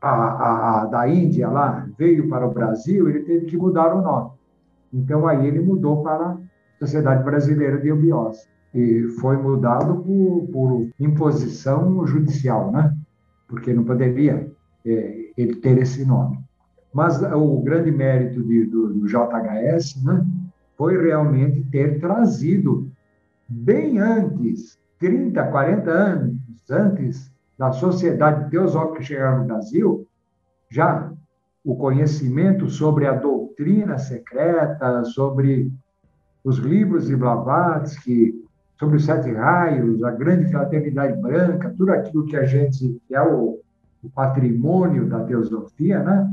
[0.00, 4.02] a, a, a, da Índia lá veio para o Brasil, ele teve que mudar o
[4.02, 4.30] nome.
[4.92, 6.36] Então aí ele mudou para
[6.78, 12.94] Sociedade Brasileira de Eubiose e foi mudado por, por imposição judicial, né?
[13.48, 14.48] Porque não poderia
[14.86, 16.38] é, ele ter esse nome.
[16.92, 20.24] Mas o grande mérito de, do, do, JHS né,
[20.76, 22.90] foi realmente ter trazido,
[23.48, 26.36] bem antes, 30, 40 anos
[26.70, 30.06] antes da sociedade teosófica chegar no Brasil,
[30.70, 31.12] já
[31.64, 35.70] o conhecimento sobre a doutrina secreta, sobre
[36.44, 38.34] os livros de Blavatsky,
[38.78, 43.22] sobre os sete raios, a grande fraternidade branca, tudo aquilo que a gente que é
[43.22, 43.60] o,
[44.06, 46.32] o patrimônio da teosofia, né?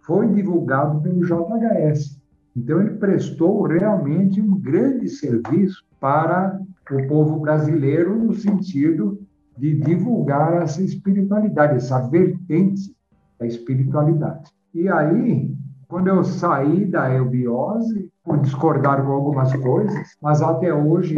[0.00, 2.20] Foi divulgado pelo JHS.
[2.56, 9.18] Então ele prestou realmente um grande serviço para o povo brasileiro no sentido
[9.56, 12.94] de divulgar essa espiritualidade, essa vertente
[13.38, 14.50] da espiritualidade.
[14.74, 15.50] E aí,
[15.88, 21.14] quando eu saí da eubiose, por discordar com algumas coisas, mas até hoje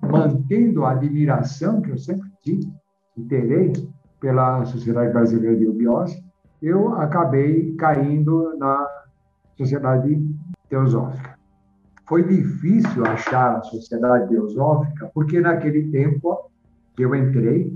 [0.00, 2.72] mantendo a admiração que eu sempre tive
[3.16, 3.72] e terei
[4.20, 6.22] pela Sociedade Brasileira de Eubiose,
[6.60, 8.86] eu acabei caindo na
[9.56, 10.24] Sociedade
[10.68, 11.38] Teosófica.
[12.06, 16.50] Foi difícil achar a Sociedade Teosófica, porque naquele tempo
[16.96, 17.72] que eu entrei,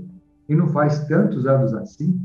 [0.49, 2.19] e não faz tantos anos assim,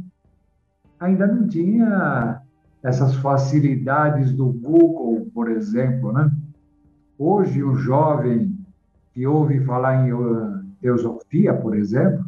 [0.98, 2.40] ainda não tinha
[2.82, 6.30] essas facilidades do Google, por exemplo, né?
[7.18, 8.56] Hoje, o jovem
[9.12, 10.12] que ouve falar em
[10.80, 12.24] teosofia, por exemplo,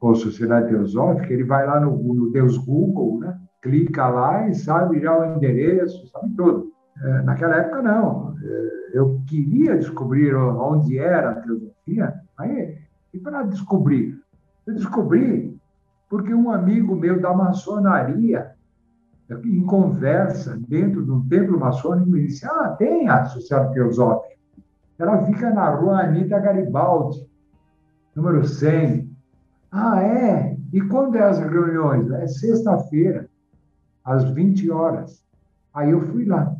[0.00, 3.38] ou sociedade teosófica, ele vai lá no, no Deus Google, né?
[3.60, 6.72] clica lá e sabe já o endereço, sabe tudo.
[7.02, 8.34] É, naquela época, não.
[8.42, 12.78] É, eu queria descobrir onde era a teosofia, aí,
[13.12, 14.18] e para descobrir?
[14.66, 15.56] Eu descobri
[16.08, 18.52] porque um amigo meu da maçonaria,
[19.44, 24.36] em conversa, dentro de um templo maçônico, me disse: Ah, tem a Sociedade Teosófica.
[24.98, 27.28] Ela fica na rua Anitta Garibaldi,
[28.14, 29.07] número 100.
[29.70, 30.56] Ah, é?
[30.72, 32.10] E quando é as reuniões?
[32.10, 33.28] É sexta-feira,
[34.04, 35.22] às 20 horas.
[35.72, 36.54] Aí eu fui lá.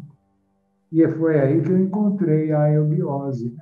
[0.92, 3.54] E foi aí que eu encontrei a eubiose.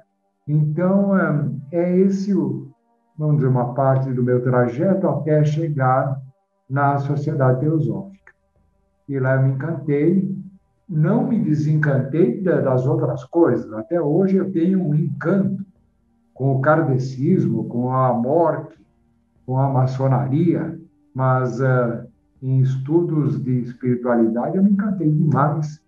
[0.46, 2.32] Então, é, é esse
[3.18, 6.20] vamos dizer, uma parte do meu trajeto até chegar
[6.68, 8.32] na Sociedade Teosófica.
[9.08, 10.36] E lá eu me encantei,
[10.88, 13.72] não me desencantei das outras coisas.
[13.72, 15.64] Até hoje eu tenho um encanto
[16.34, 18.76] com o kardecismo, com a morte,
[19.46, 20.78] com a maçonaria,
[21.14, 22.06] mas uh,
[22.42, 25.80] em estudos de espiritualidade eu me encantei demais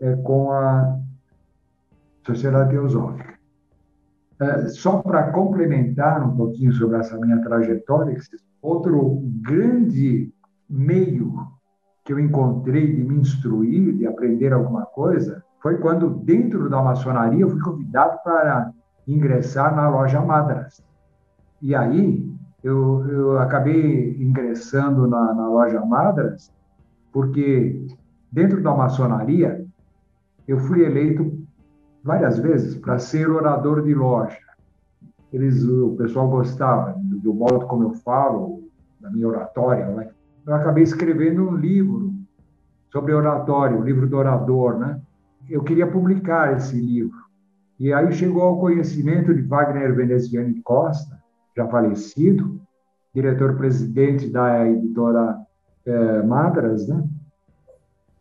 [0.00, 0.98] uh, com a
[2.24, 3.34] Sociedade Teosófica.
[4.40, 8.16] Uh, só para complementar um pouquinho sobre essa minha trajetória,
[8.62, 10.32] outro grande
[10.70, 11.34] meio
[12.04, 17.42] que eu encontrei de me instruir, de aprender alguma coisa, foi quando, dentro da maçonaria,
[17.42, 18.72] eu fui convidado para
[19.06, 20.82] ingressar na loja Madras.
[21.60, 22.31] E aí,
[22.62, 26.52] eu, eu acabei ingressando na, na loja Madras,
[27.12, 27.86] porque,
[28.30, 29.64] dentro da maçonaria,
[30.46, 31.42] eu fui eleito
[32.02, 34.38] várias vezes para ser orador de loja.
[35.32, 38.62] Eles, o pessoal gostava do, do modo como eu falo,
[39.00, 40.10] da minha oratória, né?
[40.46, 42.12] eu acabei escrevendo um livro
[42.90, 45.00] sobre oratório, o livro do orador, né?
[45.48, 47.18] Eu queria publicar esse livro.
[47.80, 51.21] E aí chegou ao conhecimento de Wagner Veneziani Costa,
[51.56, 52.60] já falecido,
[53.14, 55.38] diretor-presidente da editora
[55.84, 57.04] é, Madras, né?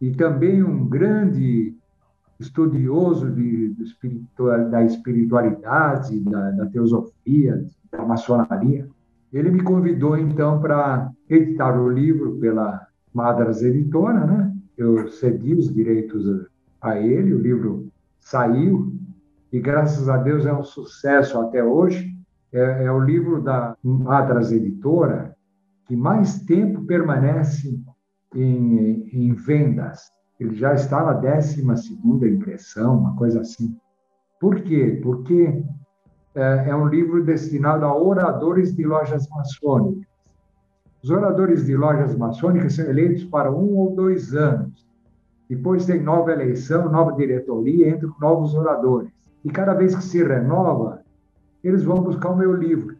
[0.02, 1.76] E também um grande
[2.40, 8.88] estudioso de, espiritual, da espiritualidade, da, da teosofia, da maçonaria.
[9.32, 14.54] Ele me convidou, então, para editar o livro pela Madras Editora, né?
[14.78, 16.26] Eu cedi os direitos
[16.82, 17.88] a ele, o livro
[18.20, 18.94] saiu,
[19.52, 22.16] e graças a Deus é um sucesso até hoje.
[22.54, 25.36] É, é o livro da Madras Editora
[25.88, 27.80] que mais tempo permanece
[28.36, 30.10] em, em vendas.
[30.40, 31.62] Ele já está na 12
[32.28, 33.78] impressão, uma coisa assim.
[34.40, 35.00] Por quê?
[35.04, 35.64] Porque
[36.34, 40.10] é, é um livro destinado a oradores de lojas maçônicas.
[41.04, 44.88] Os oradores de lojas maçônicas são eleitos para um ou dois anos.
[45.50, 49.12] Depois tem nova eleição, nova diretoria, entre novos oradores.
[49.44, 51.02] E cada vez que se renova,
[51.64, 52.96] eles vão buscar o meu livro.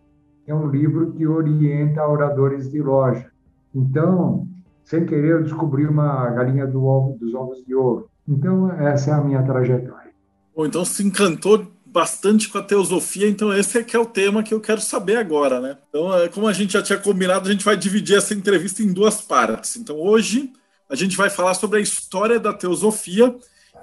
[0.46, 3.32] É um livro que orienta oradores de loja.
[3.74, 4.48] Então,
[4.84, 8.10] sem querer, eu descobri uma galinha do ovo, dos ovos de ouro.
[8.28, 10.12] Então, essa é a minha trajetória.
[10.56, 14.44] Bom, então se encantou bastante com a teosofia, então esse é que é o tema
[14.44, 15.78] que eu quero saber agora, né?
[15.90, 18.94] Então, é, como a gente já tinha combinado, a gente vai dividir essa entrevista em
[18.94, 19.76] duas partes.
[19.76, 20.52] Então, hoje
[20.90, 23.36] a gente vai falar sobre a história da teosofia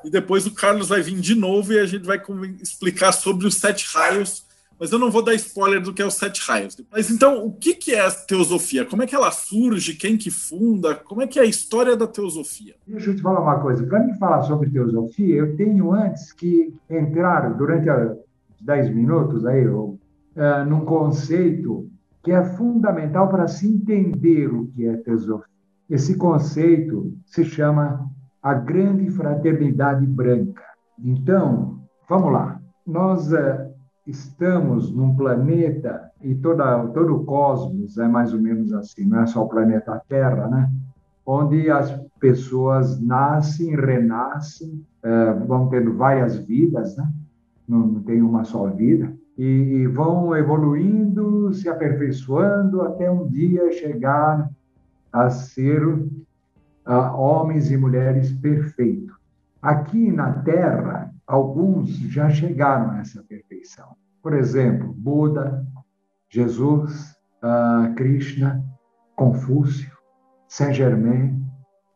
[0.05, 2.21] e depois o Carlos vai vir de novo e a gente vai
[2.63, 4.45] explicar sobre os sete raios
[4.79, 6.77] mas eu não vou dar spoiler do que é os sete raios.
[6.91, 8.85] Mas então, o que, que é a teosofia?
[8.85, 9.95] Como é que ela surge?
[9.95, 10.95] Quem que funda?
[10.95, 12.75] Como é que é a história da teosofia?
[12.87, 13.87] Deixa eu te falar uma coisa.
[13.87, 17.87] Para mim falar sobre teosofia, eu tenho antes que entrar, durante
[18.61, 19.99] dez minutos aí, eu,
[20.37, 21.89] é, num conceito
[22.23, 25.47] que é fundamental para se entender o que é teosofia.
[25.89, 28.09] Esse conceito se chama
[28.43, 30.63] a grande fraternidade branca.
[31.03, 32.61] Então, vamos lá.
[32.87, 33.68] Nós é,
[34.09, 39.27] estamos num planeta, e toda, todo o cosmos é mais ou menos assim, não é
[39.27, 40.71] só o planeta Terra, né?
[41.27, 47.07] onde as pessoas nascem, renascem, é, vão tendo várias vidas, né?
[47.69, 54.51] não, não tem uma só vida, e, vão evoluindo, se aperfeiçoando até um dia chegar
[55.13, 55.81] a ser
[57.15, 59.15] homens e mulheres perfeitos.
[59.61, 63.98] Aqui na Terra, alguns já chegaram a essa perfeição.
[64.23, 65.65] Por exemplo, Buda,
[66.29, 68.63] Jesus, uh, Krishna,
[69.17, 69.91] Confúcio,
[70.49, 71.43] Saint-Germain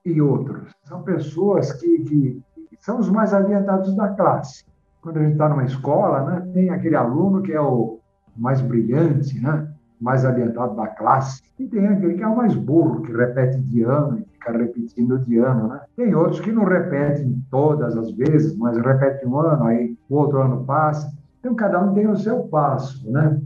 [0.05, 0.73] e outros.
[0.85, 2.43] São pessoas que, que,
[2.79, 4.65] são os mais adiantados da classe.
[5.01, 8.01] Quando a gente está numa escola, né, tem aquele aluno que é o
[8.37, 13.03] mais brilhante, né, mais adiantado da classe, e tem aquele que é o mais burro,
[13.03, 15.69] que repete de ano e fica repetindo de ano.
[15.69, 15.81] Né?
[15.97, 20.41] Tem outros que não repetem todas as vezes, mas repetem um ano, aí o outro
[20.41, 21.09] ano passa.
[21.43, 23.43] Então, cada um tem o seu passo, né?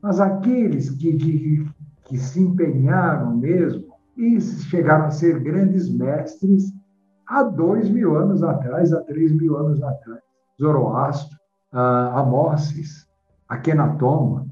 [0.00, 1.66] Mas aqueles que, que,
[2.04, 3.84] que se empenharam mesmo,
[4.16, 6.72] esses chegaram a ser grandes mestres
[7.26, 10.20] há dois mil anos atrás, há três mil anos atrás.
[10.60, 11.36] Zoroastro,
[11.72, 13.08] Amorces,
[13.48, 14.46] Akenaton.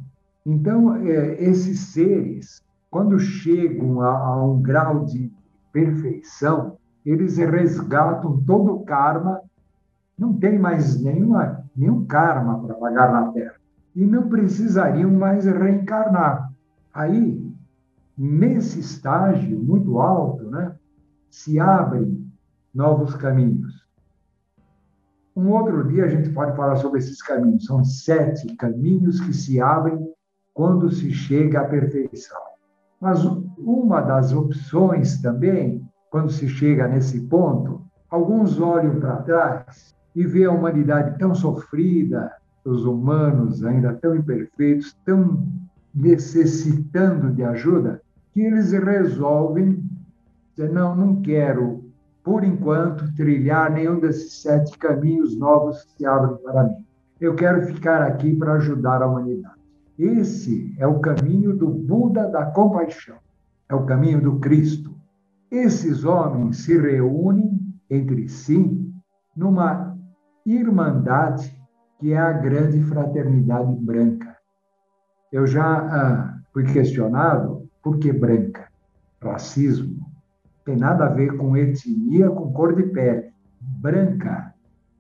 [0.45, 2.61] Então, é, esses seres,
[2.91, 5.33] quando chegam a, a um grau de
[5.73, 6.77] perfeição,
[7.07, 9.41] eles resgatam todo o karma,
[10.19, 13.55] não tem mais nenhuma, nenhum karma para pagar na Terra.
[13.97, 16.53] E não precisariam mais reencarnar.
[16.93, 17.51] Aí,
[18.17, 20.77] nesse estágio muito alto, né,
[21.31, 22.31] se abrem
[22.75, 23.81] novos caminhos.
[25.35, 27.65] Um outro dia a gente pode falar sobre esses caminhos.
[27.65, 30.13] São sete caminhos que se abrem
[30.53, 32.39] quando se chega à perfeição.
[33.01, 33.25] Mas
[33.57, 40.45] uma das opções também, quando se chega nesse ponto, alguns olham para trás e vê
[40.45, 42.33] a humanidade tão sofrida,
[42.65, 45.47] os humanos ainda tão imperfeitos, tão
[45.95, 48.03] necessitando de ajuda,
[48.33, 49.83] que eles resolvem
[50.55, 51.85] dizer, não, não quero,
[52.23, 56.85] por enquanto, trilhar nenhum desses sete caminhos novos que se abrem para mim.
[57.21, 59.61] Eu quero ficar aqui para ajudar a humanidade.
[59.99, 63.17] Esse é o caminho do Buda da compaixão,
[63.69, 64.95] é o caminho do Cristo.
[65.51, 67.59] Esses homens se reúnem
[67.91, 68.91] entre si
[69.37, 69.90] numa
[70.45, 71.59] irmandade
[71.99, 74.37] que é a grande fraternidade branca.
[75.31, 78.69] Eu já ah, fui questionado por que branca?
[79.23, 80.11] Racismo.
[80.65, 83.31] Tem nada a ver com etnia, com cor de pele.
[83.61, 84.55] Branca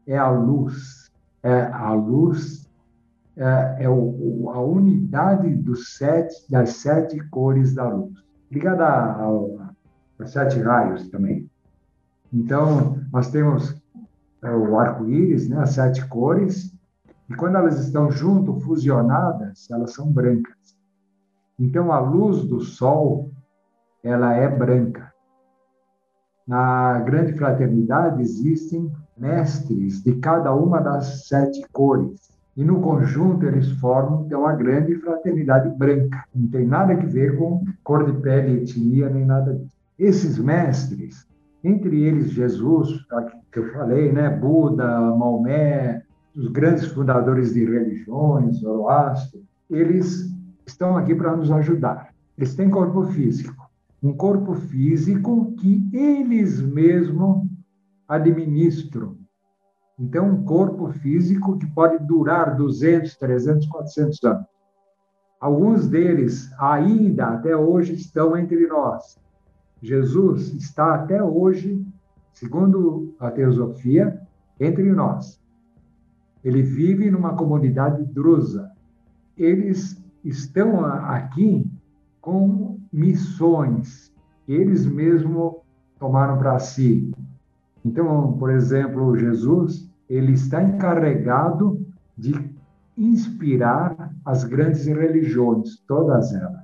[0.06, 1.10] é a luz.
[1.42, 2.70] É a luz
[3.36, 8.12] é, é o, a unidade dos sete, das sete cores da luz,
[8.50, 9.58] ligada aos
[10.26, 11.48] sete raios também.
[12.30, 13.79] Então, nós temos
[14.42, 16.74] é, o arco-íris, né, as sete cores,
[17.28, 20.76] e quando elas estão junto, fusionadas, elas são brancas.
[21.58, 23.30] Então, a luz do sol,
[24.02, 25.12] ela é branca.
[26.46, 32.30] Na grande fraternidade existem mestres de cada uma das sete cores.
[32.56, 36.24] E no conjunto eles formam então a grande fraternidade branca.
[36.34, 39.76] Não tem nada a ver com cor de pele, etnia, nem nada disso.
[39.98, 41.26] Esses mestres,
[41.62, 43.06] entre eles Jesus,
[43.52, 46.02] que eu falei, né, Buda, Maomé,
[46.34, 50.30] os grandes fundadores de religiões, Zoroastro, eles
[50.66, 52.14] estão aqui para nos ajudar.
[52.36, 53.68] Eles têm corpo físico,
[54.02, 57.46] um corpo físico que eles mesmos
[58.08, 59.16] administram.
[59.98, 64.46] Então, um corpo físico que pode durar 200, 300, 400 anos.
[65.38, 69.18] Alguns deles ainda até hoje estão entre nós.
[69.82, 71.84] Jesus está até hoje,
[72.32, 74.20] segundo a teosofia,
[74.58, 75.40] entre nós.
[76.44, 78.70] Ele vive numa comunidade drusa.
[79.36, 81.70] Eles estão aqui
[82.20, 84.14] com missões
[84.44, 85.54] que eles mesmos
[85.98, 87.12] tomaram para si.
[87.84, 92.34] Então, por exemplo, Jesus, ele está encarregado de
[92.96, 96.60] inspirar as grandes religiões, todas elas.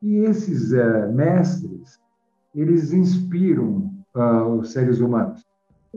[0.00, 1.98] E esses uh, mestres,
[2.54, 5.44] eles inspiram uh, os seres humanos.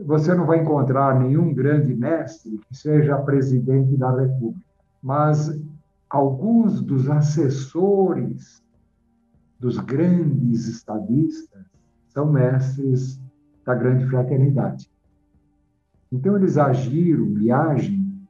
[0.04, 4.64] Você não vai encontrar nenhum grande mestre que seja presidente da República,
[5.02, 5.60] mas
[6.08, 8.62] alguns dos assessores
[9.58, 11.64] dos grandes estadistas
[12.08, 13.20] são mestres
[13.64, 14.88] da grande fraternidade.
[16.10, 18.26] Então, eles agiram e agem,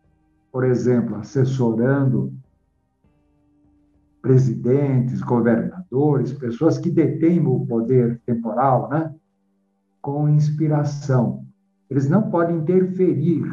[0.51, 2.33] por exemplo, assessorando
[4.21, 9.14] presidentes, governadores, pessoas que detêm o poder temporal, né?
[10.01, 11.45] com inspiração.
[11.91, 13.45] Eles não podem interferir,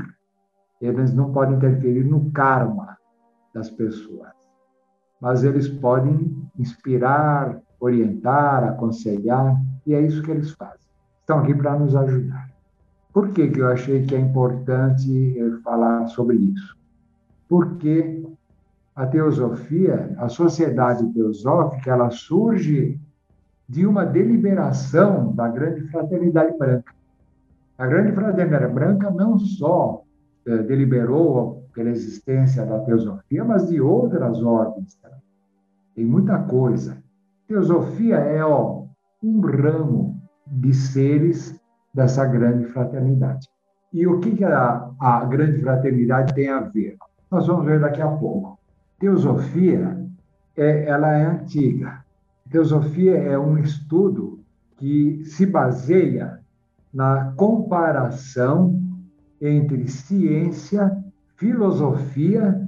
[0.82, 2.98] eles não podem interferir no karma
[3.54, 4.32] das pessoas.
[5.22, 10.86] Mas eles podem inspirar, orientar, aconselhar, e é isso que eles fazem.
[11.22, 12.50] Estão aqui para nos ajudar.
[13.14, 16.78] Por que, que eu achei que é importante falar sobre isso?
[17.48, 18.25] Porque
[18.96, 23.00] a teosofia, a sociedade teosófica, ela surge
[23.68, 26.94] de uma deliberação da grande fraternidade branca.
[27.78, 30.02] A grande fraternidade branca não só
[30.48, 35.20] eh, deliberou pela existência da teosofia, mas de outras ordens também.
[35.94, 36.98] Tem muita coisa.
[37.48, 38.86] Teosofia é ó,
[39.22, 41.60] um ramo de seres
[41.94, 43.48] dessa grande fraternidade.
[43.92, 46.96] E o que, que a, a grande fraternidade tem a ver?
[47.30, 48.58] Nós vamos ver daqui a pouco.
[49.00, 50.06] Teosofia,
[50.56, 52.04] é, ela é antiga.
[52.50, 54.40] Teosofia é um estudo
[54.78, 56.40] que se baseia
[56.94, 58.82] na comparação
[59.42, 61.04] entre ciência
[61.36, 62.66] filosofia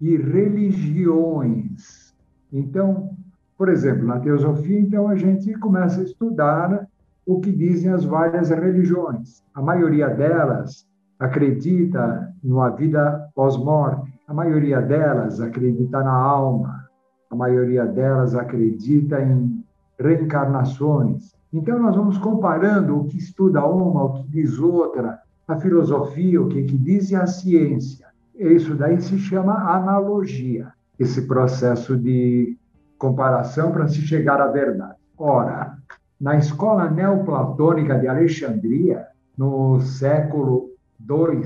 [0.00, 2.14] e religiões
[2.52, 3.10] Então,
[3.56, 6.86] por exemplo, na teosofia, então a gente começa a estudar
[7.24, 9.42] o que dizem as várias religiões.
[9.54, 10.86] A maioria delas
[11.18, 14.15] acredita numa vida pós-morte.
[14.26, 16.88] A maioria delas acredita na alma.
[17.30, 19.64] A maioria delas acredita em
[19.98, 21.32] reencarnações.
[21.52, 26.48] Então, nós vamos comparando o que estuda uma, o que diz outra, a filosofia, o
[26.48, 28.08] que, que diz e a ciência.
[28.34, 32.58] Isso daí se chama analogia, esse processo de
[32.98, 34.96] comparação para se chegar à verdade.
[35.16, 35.78] Ora,
[36.20, 39.06] na escola neoplatônica de Alexandria,
[39.38, 40.70] no século
[41.08, 41.42] II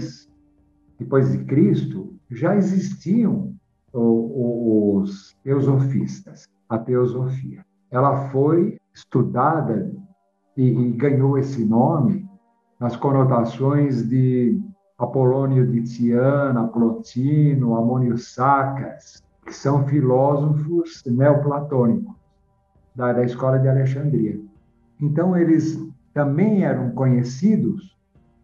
[0.99, 3.55] depois de Cristo, já existiam
[3.93, 7.65] os teosofistas, a teosofia.
[7.91, 9.91] Ela foi estudada
[10.57, 12.29] e, ganhou esse nome
[12.79, 14.61] nas conotações de
[14.99, 22.15] Apolônio de Tiana, Plotino, Amônio Sacas, que são filósofos neoplatônicos
[22.95, 24.41] da, da escola de Alexandria.
[25.01, 25.79] Então, eles
[26.13, 27.97] também eram conhecidos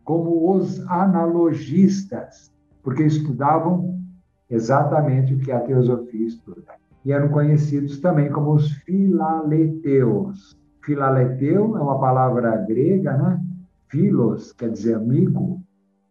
[0.03, 2.51] como os analogistas,
[2.87, 4.01] porque estudavam
[4.49, 6.75] exatamente o que a teosofia estuda.
[7.05, 10.57] E eram conhecidos também como os filaleteus.
[10.85, 13.43] Filaleteu é uma palavra grega, né?
[13.89, 15.61] Filos quer dizer amigo,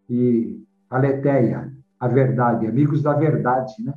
[0.10, 3.94] e aletheia, a verdade, amigos da verdade, né?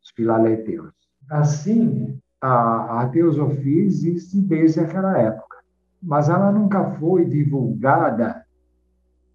[0.00, 0.92] Os filaleteus.
[1.28, 5.56] Assim, a, a teosofia existe desde aquela época,
[6.00, 8.44] mas ela nunca foi divulgada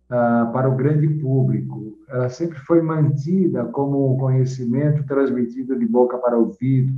[0.09, 1.90] ah, para o grande público.
[2.11, 6.93] Ela sempre foi mantida como um conhecimento transmitido de boca para ouvido,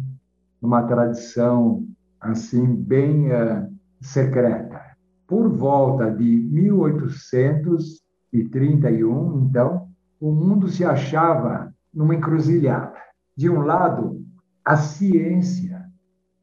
[0.59, 1.85] numa tradição
[2.19, 4.81] assim bem uh, secreta.
[5.27, 9.87] Por volta de 1831, então,
[10.19, 12.97] o mundo se achava numa encruzilhada.
[13.37, 14.19] De um lado,
[14.65, 15.85] a ciência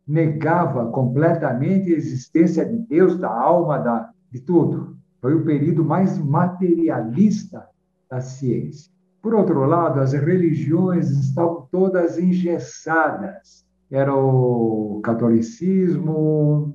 [0.07, 4.97] negava completamente a existência de Deus, da alma, da, de tudo.
[5.21, 7.69] Foi o período mais materialista
[8.11, 8.91] da ciência.
[9.23, 13.67] Por outro lado, as religiões estavam todas engessadas.
[13.91, 16.75] Era o catolicismo,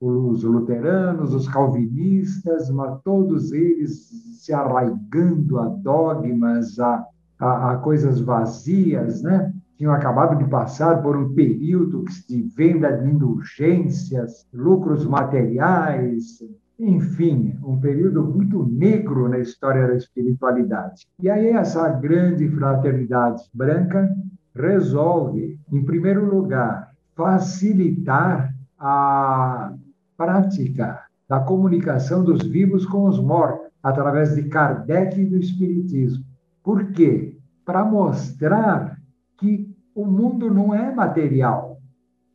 [0.00, 4.08] os luteranos, os calvinistas, mas todos eles
[4.38, 7.04] se arraigando a dogmas, a,
[7.38, 9.52] a, a coisas vazias, né?
[9.78, 16.40] tinham acabado de passar por um período de venda de indulgências, lucros materiais,
[16.78, 21.06] enfim, um período muito negro na história da espiritualidade.
[21.20, 24.08] E aí essa grande fraternidade branca
[24.54, 29.74] resolve, em primeiro lugar, facilitar a
[30.16, 36.24] prática da comunicação dos vivos com os mortos, através de Kardec e do Espiritismo.
[36.62, 37.36] Por quê?
[37.64, 38.98] Para mostrar
[39.36, 41.78] que o mundo não é material,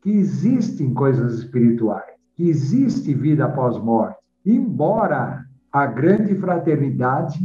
[0.01, 7.39] que existem coisas espirituais, que existe vida após morte embora a grande fraternidade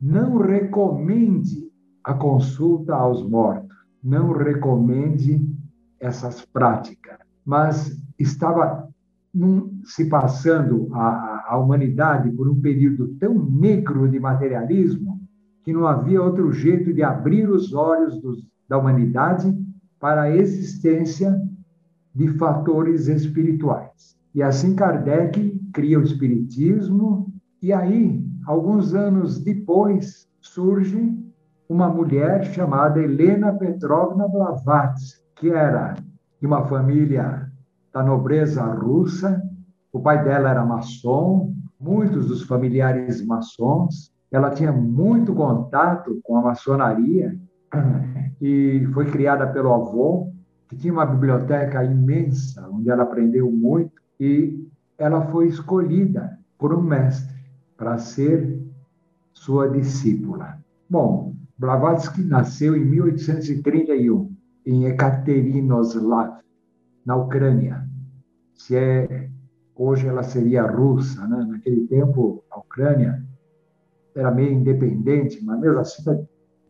[0.00, 1.70] não recomende
[2.02, 5.46] a consulta aos mortos, não recomende
[6.00, 8.88] essas práticas, mas estava
[9.32, 15.20] num, se passando a, a humanidade por um período tão negro de materialismo
[15.62, 19.54] que não havia outro jeito de abrir os olhos dos, da humanidade
[20.00, 21.38] para a existência
[22.14, 24.18] de fatores espirituais.
[24.34, 31.18] E assim Kardec cria o Espiritismo, e aí, alguns anos depois, surge
[31.68, 35.94] uma mulher chamada Helena Petrovna Blavatsky, que era
[36.40, 37.50] de uma família
[37.92, 39.42] da nobreza russa.
[39.92, 44.12] O pai dela era maçom, muitos dos familiares maçons.
[44.30, 47.36] Ela tinha muito contato com a maçonaria
[48.40, 50.32] e foi criada pelo avô,
[50.68, 54.68] que tinha uma biblioteca imensa, onde ela aprendeu muito e
[54.98, 57.34] ela foi escolhida por um mestre
[57.76, 58.62] para ser
[59.32, 60.58] sua discípula.
[60.88, 64.30] Bom, Blavatsky nasceu em 1831
[64.66, 66.40] em Ekaterinoslav,
[67.04, 67.88] na Ucrânia.
[68.54, 69.30] Se é
[69.74, 71.42] hoje ela seria russa, né?
[71.48, 73.24] Naquele tempo a Ucrânia
[74.14, 76.02] era meio independente, mas mesmo assim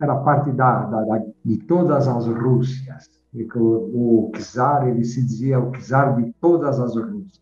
[0.00, 3.19] era parte da, da, da de todas as Rússias.
[3.32, 7.40] E o, o czar ele se dizia o czar de todas as Rússias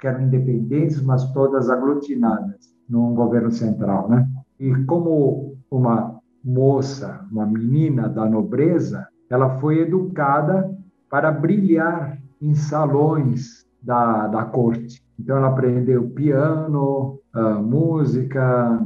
[0.00, 4.28] que eram independentes, mas todas aglutinadas num governo central, né?
[4.60, 10.70] E como uma moça, uma menina da nobreza, ela foi educada
[11.08, 15.02] para brilhar em salões da, da corte.
[15.18, 17.18] Então, ela aprendeu piano,
[17.62, 18.78] música,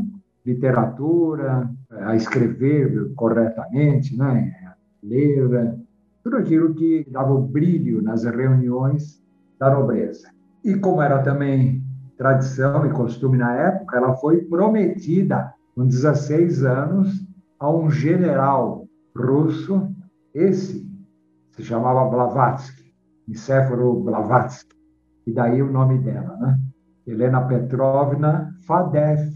[0.47, 4.55] literatura, a escrever corretamente, né?
[5.03, 5.77] ler.
[6.23, 9.23] Tudo aquilo que dava o brilho nas reuniões
[9.59, 10.29] da nobreza.
[10.65, 11.83] E como era também
[12.17, 17.27] tradição e costume na época, ela foi prometida com 16 anos
[17.59, 19.89] a um general russo,
[20.35, 20.89] esse
[21.53, 22.93] se chamava Blavatsky,
[23.27, 24.77] Nicéforo Blavatsky,
[25.27, 26.59] e daí o nome dela, né?
[27.07, 29.33] Helena Petrovna Fadev,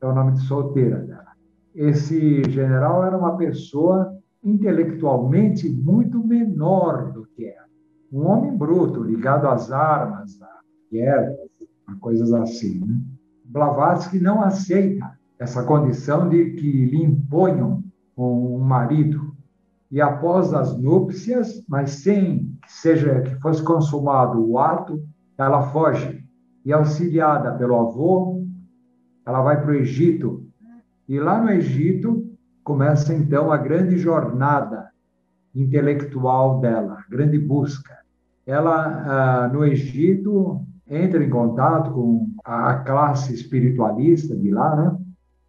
[0.00, 1.30] é o nome de solteira dela.
[1.74, 7.68] Esse general era uma pessoa intelectualmente muito menor do que ela.
[8.12, 10.60] Um homem bruto, ligado às armas, à
[10.90, 11.36] guerra,
[12.00, 12.80] coisas assim.
[12.80, 13.00] Né?
[13.44, 17.82] Blavatsky não aceita essa condição de que lhe imponham
[18.16, 19.34] um marido.
[19.90, 25.02] E após as núpcias, mas sem que seja que fosse consumado o ato,
[25.36, 26.22] ela foge.
[26.64, 28.44] E auxiliada pelo avô,
[29.26, 30.46] ela vai para o Egito.
[31.08, 32.29] E lá no Egito
[32.70, 34.90] começa então a grande jornada
[35.52, 37.98] intelectual dela, a grande busca.
[38.46, 44.96] Ela, ah, no Egito, entra em contato com a classe espiritualista de lá, né?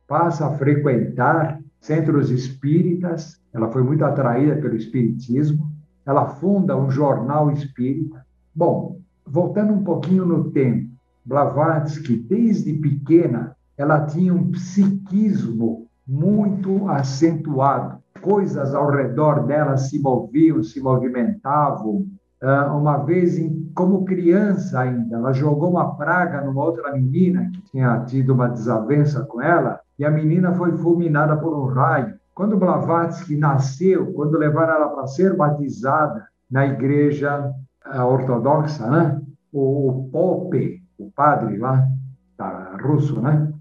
[0.08, 5.72] passa a frequentar centros espíritas, ela foi muito atraída pelo espiritismo,
[6.04, 8.26] ela funda um jornal espírita.
[8.54, 8.98] Bom,
[9.28, 10.90] voltando um pouquinho no tempo,
[11.24, 18.02] Blavatsky, desde pequena, ela tinha um psiquismo muito acentuado.
[18.22, 22.06] Coisas ao redor dela se moviam, se movimentavam,
[22.44, 23.40] ah, uma vez,
[23.74, 29.24] como criança ainda, ela jogou uma praga numa outra menina que tinha tido uma desavença
[29.24, 32.16] com ela, e a menina foi fulminada por um raio.
[32.36, 37.54] Quando Blavatsky nasceu, quando levaram ela para ser batizada na igreja
[37.86, 39.22] ah, ortodoxa, né?
[39.54, 41.88] o, Pope, o padre lá,
[42.36, 43.52] tá, russo, né?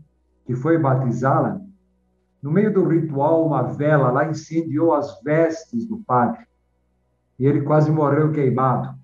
[0.46, 1.59] que foi batizá-la,
[2.42, 6.46] no meio do ritual, uma vela lá incendiou as vestes do padre
[7.38, 8.98] e ele quase morreu queimado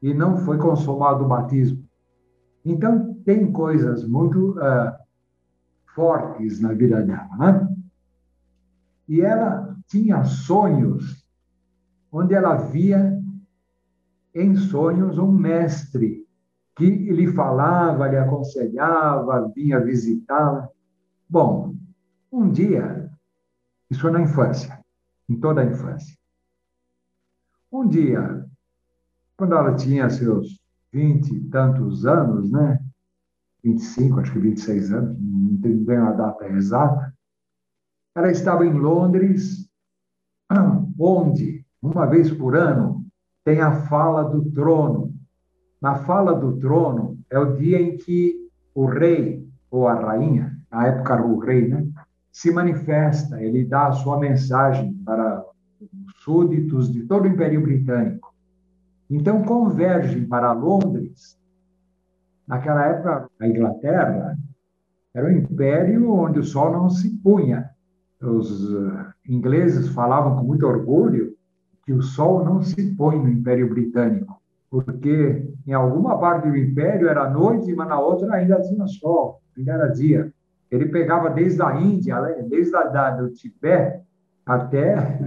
[0.00, 1.84] e não foi consumado o batismo.
[2.64, 4.92] Então, tem coisas muito uh,
[5.94, 7.36] fortes na vida dela.
[7.38, 7.68] Né?
[9.08, 11.26] E ela tinha sonhos
[12.10, 13.18] onde ela via
[14.34, 16.26] em sonhos um mestre
[16.76, 20.68] que lhe falava, lhe aconselhava, vinha visitá-la.
[21.28, 21.71] Bom,
[22.32, 23.10] um dia,
[23.90, 24.82] isso na infância,
[25.28, 26.16] em toda a infância,
[27.70, 28.44] um dia,
[29.36, 30.60] quando ela tinha seus
[30.92, 32.78] vinte e tantos anos, né?
[33.64, 37.14] 25, acho que 26 anos, não tenho a data exata,
[38.14, 39.68] ela estava em Londres,
[40.98, 43.06] onde, uma vez por ano,
[43.44, 45.14] tem a fala do trono.
[45.80, 50.86] Na fala do trono é o dia em que o rei ou a rainha, na
[50.86, 51.88] época o rei, né,
[52.32, 55.44] se manifesta, ele dá a sua mensagem para
[56.24, 58.34] súditos de todo o Império Britânico.
[59.10, 61.38] Então, convergem para Londres.
[62.48, 64.38] Naquela época, a Inglaterra
[65.14, 67.70] era um império onde o sol não se punha.
[68.20, 71.36] Os eh, ingleses falavam com muito orgulho
[71.84, 77.08] que o sol não se põe no Império Britânico, porque em alguma parte do império
[77.08, 80.32] era noite, mas na outra ainda tinha sol, ainda era dia.
[80.72, 82.18] Ele pegava desde a Índia,
[82.48, 84.00] desde a, da, do Tibete
[84.44, 84.96] até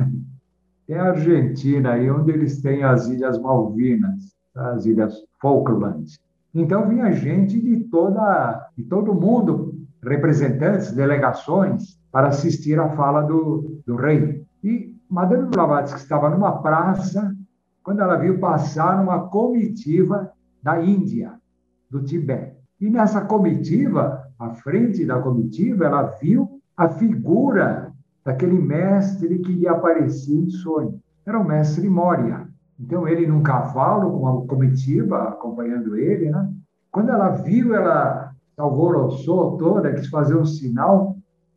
[0.87, 6.19] tem a Argentina, aí onde eles têm as Ilhas Malvinas, as Ilhas Falklands.
[6.53, 13.81] Então vinha gente de toda de todo mundo, representantes, delegações, para assistir à fala do,
[13.85, 14.43] do rei.
[14.63, 17.35] E Madame Blavatsky estava numa praça
[17.83, 20.31] quando ela viu passar uma comitiva
[20.63, 21.33] da Índia,
[21.89, 22.55] do Tibete.
[22.81, 27.91] E nessa comitiva, à frente da comitiva, ela viu a figura
[28.23, 30.99] daquele mestre que lhe aparecia em sonho.
[31.25, 32.47] Era o mestre Moria.
[32.79, 36.51] Então, ele num cavalo, com uma comitiva acompanhando ele, né?
[36.91, 41.15] Quando ela viu, ela alvoroçou toda, quis fazer um sinal.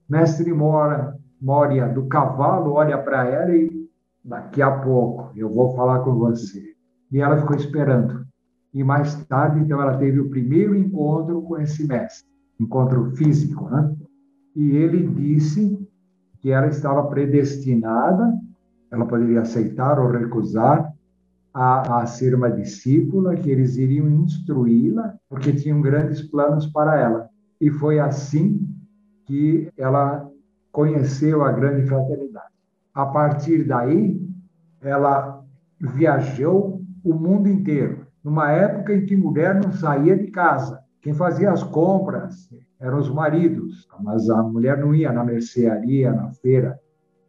[0.08, 3.88] Mestre Mora, Moria, do cavalo, olha para ela e
[4.24, 6.74] daqui a pouco eu vou falar com você.
[7.10, 8.26] E ela ficou esperando.
[8.72, 12.28] E mais tarde, então, ela teve o primeiro encontro com esse mestre,
[12.58, 13.94] encontro físico, né?
[14.54, 15.78] E ele disse
[16.40, 18.32] que ela estava predestinada,
[18.90, 20.92] ela poderia aceitar ou recusar,
[21.52, 27.28] a, a ser uma discípula, que eles iriam instruí-la, porque tinham grandes planos para ela.
[27.60, 28.68] E foi assim
[29.26, 30.28] que ela
[30.70, 32.52] conheceu a grande fraternidade.
[32.94, 34.20] A partir daí,
[34.80, 35.44] ela
[35.80, 40.80] viajou o mundo inteiro, numa época em que mulher não saía de casa.
[41.00, 42.48] Quem fazia as compras
[42.80, 46.78] eram os maridos, mas a mulher não ia na mercearia, na feira.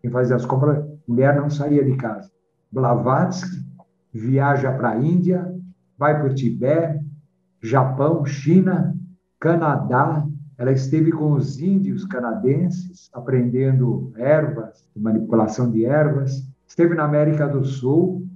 [0.01, 2.31] Quem fazia as compras, a mulher não saía de casa.
[2.71, 3.65] Blavatsky
[4.13, 5.53] viaja para a Índia,
[5.97, 7.03] vai para o Tibete,
[7.61, 8.95] Japão, China,
[9.39, 10.25] Canadá.
[10.57, 16.47] Ela esteve com os índios canadenses, aprendendo ervas, manipulação de ervas.
[16.67, 18.27] Esteve na América do Sul,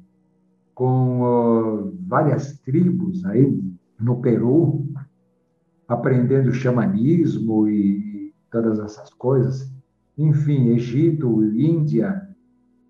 [0.73, 3.61] com uh, várias tribos aí
[3.99, 4.82] no Peru,
[5.88, 9.71] aprendendo xamanismo e todas essas coisas.
[10.17, 12.21] Enfim, Egito, Índia,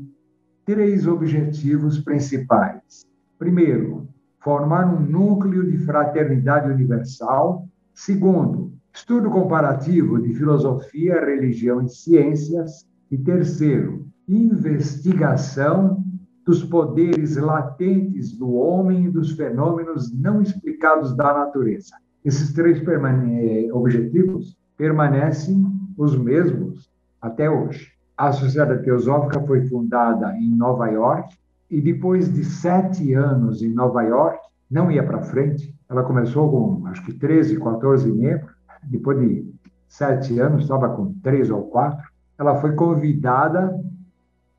[0.70, 3.04] três objetivos principais.
[3.40, 4.08] Primeiro,
[4.40, 7.68] formar um núcleo de fraternidade universal.
[7.92, 12.88] Segundo, estudo comparativo de filosofia, religião e ciências.
[13.10, 16.04] E terceiro, investigação
[16.46, 21.96] dos poderes latentes do homem e dos fenômenos não explicados da natureza.
[22.24, 25.66] Esses três permane objetivos permanecem
[25.98, 27.99] os mesmos até hoje.
[28.20, 31.38] A Sociedade Teosófica foi fundada em Nova York
[31.72, 34.38] e depois de sete anos em Nova York,
[34.70, 35.74] não ia para frente.
[35.90, 38.54] Ela começou com, acho que, 13, 14 membros.
[38.84, 39.50] Depois de
[39.88, 42.06] sete anos, estava com três ou quatro.
[42.38, 43.74] Ela foi convidada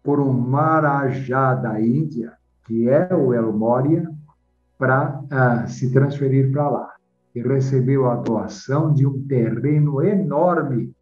[0.02, 2.32] por um Marajá da Índia,
[2.66, 4.10] que é o El Moria,
[4.78, 6.94] para uh, se transferir para lá.
[7.34, 10.94] E recebeu a doação de um terreno enorme,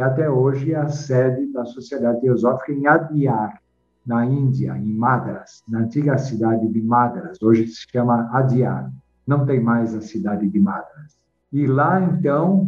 [0.00, 3.60] que até hoje é a sede da Sociedade Teosófica em Adyar,
[4.06, 8.90] na Índia, em Madras, na antiga cidade de Madras, hoje se chama Adyar.
[9.26, 11.18] Não tem mais a cidade de Madras.
[11.52, 12.66] E lá, então,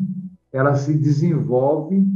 [0.52, 2.06] ela se desenvolve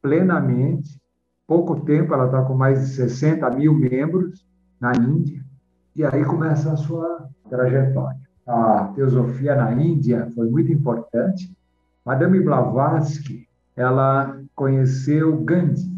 [0.00, 0.98] plenamente
[1.46, 4.46] pouco tempo, ela está com mais de 60 mil membros
[4.80, 5.44] na Índia,
[5.94, 8.22] e aí começa a sua trajetória.
[8.46, 11.54] A teosofia na Índia foi muito importante.
[12.06, 13.46] Madame Blavatsky,
[13.76, 15.90] ela conheceu Gandhi,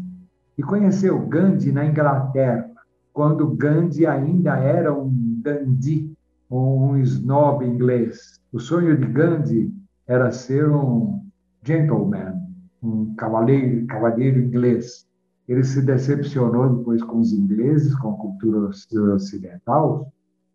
[0.57, 2.67] e conheceu Gandhi na Inglaterra,
[3.13, 6.11] quando Gandhi ainda era um dandy,
[6.49, 8.41] um snob inglês.
[8.51, 9.71] O sonho de Gandhi
[10.07, 11.21] era ser um
[11.63, 12.41] gentleman,
[12.81, 15.07] um cavaleiro, cavaleiro inglês.
[15.47, 18.73] Ele se decepcionou depois com os ingleses, com a cultura
[19.13, 20.11] ocidental,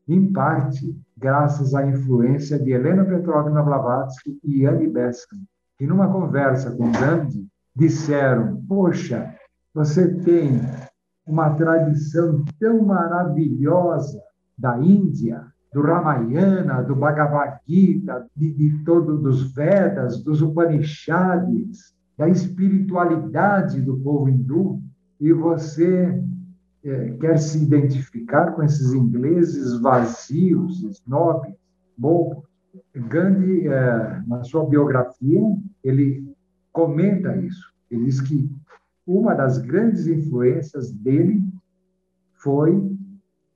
[0.09, 5.45] em parte graças à influência de Helena Petrovna Blavatsky e Annie Besant,
[5.79, 9.35] que numa conversa com Gandhi disseram: "Poxa,
[9.75, 10.61] você tem
[11.27, 14.21] uma tradição tão maravilhosa
[14.59, 22.29] da Índia, do Ramayana, do Bhagavad Gita, de, de todos dos Vedas, dos Upanishads, da
[22.29, 24.81] espiritualidade do povo hindu
[25.21, 26.23] e você
[26.83, 31.55] é, quer se identificar com esses ingleses vazios, snobs,
[31.97, 32.45] bobos.
[32.95, 35.41] Gandhi, é, na sua biografia,
[35.83, 36.30] ele
[36.73, 37.73] comenta isso.
[37.91, 38.51] Ele diz que
[39.07, 41.43] uma das grandes influências dele
[42.35, 42.97] foi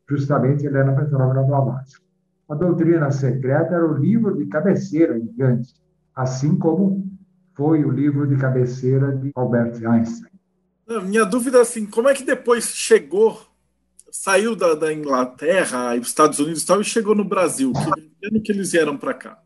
[0.08, 2.04] justamente Helena Petrovna Blavatsky.
[2.48, 5.72] A doutrina secreta era o livro de cabeceira de Gandhi,
[6.14, 7.08] assim como
[7.54, 10.30] foi o livro de cabeceira de Albert Einstein.
[11.06, 13.40] Minha dúvida é assim, como é que depois chegou,
[14.10, 17.72] saiu da, da Inglaterra, Estados Unidos e tal, e chegou no Brasil?
[17.72, 19.43] Que ano que eles vieram para cá?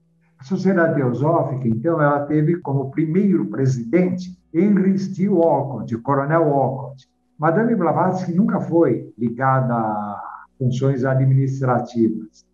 [0.49, 7.07] Sociedade Teosófica, então, ela teve como primeiro presidente Henry Steele Walcott, Coronel Walcott.
[7.39, 12.47] Madame Blavatsky nunca foi ligada a funções administrativas.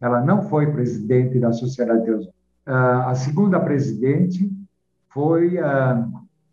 [0.00, 2.34] Ela não foi presidente da Sociedade Teosófica.
[2.64, 4.50] Ah, a segunda presidente
[5.10, 6.08] foi a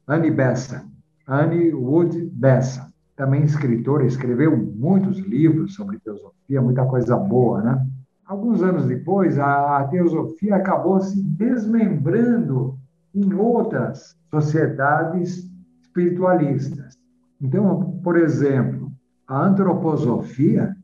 [0.05, 0.85] Annie Besant,
[1.25, 7.87] Annie Wood Besant, também escritora, escreveu muitos livros sobre teosofia, muita coisa boa, né?
[8.29, 12.77] Alguns anos depois, a, teosofia acabou se desmembrando
[13.11, 15.49] em outras sociedades
[15.81, 16.93] espiritualistas.
[17.41, 18.91] Então, por exemplo,
[19.27, 20.77] a antroposofia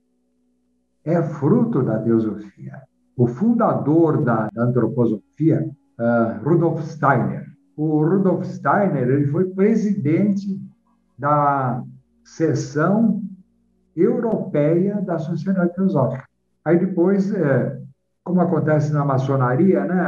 [1.03, 2.81] é fruto da teosofia.
[3.15, 5.69] O fundador da, da antroposofia,
[5.99, 7.45] uh, Rudolf Steiner.
[7.77, 10.59] O Rudolf Steiner ele foi presidente
[11.15, 11.83] da
[12.23, 13.21] seção
[13.95, 16.24] europeia da Sociedade Teosófica.
[16.65, 17.79] Aí depois, é,
[18.23, 20.03] como acontece na maçonaria, né,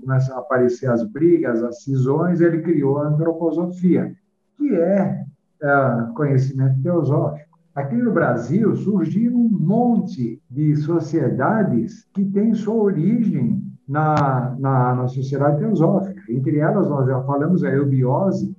[0.00, 4.14] começam a aparecer as brigas, as cisões, ele criou a antroposofia,
[4.56, 5.24] que é,
[5.60, 7.58] é conhecimento teosófico.
[7.74, 15.08] Aqui no Brasil surgiram um monte de sociedades que têm sua origem na, na, na
[15.08, 16.22] sociedade teosófica.
[16.28, 18.56] Entre elas, nós já falamos a eubiose,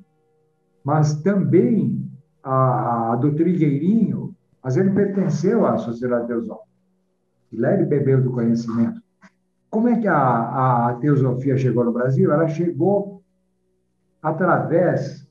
[0.83, 2.05] mas também
[2.43, 4.33] a, a do Trigueirinho,
[4.63, 6.68] mas ele pertenceu à sociedade teosófica.
[7.51, 9.01] E bebeu do conhecimento.
[9.69, 12.31] Como é que a, a teosofia chegou no Brasil?
[12.31, 13.23] Ela chegou
[14.21, 15.27] através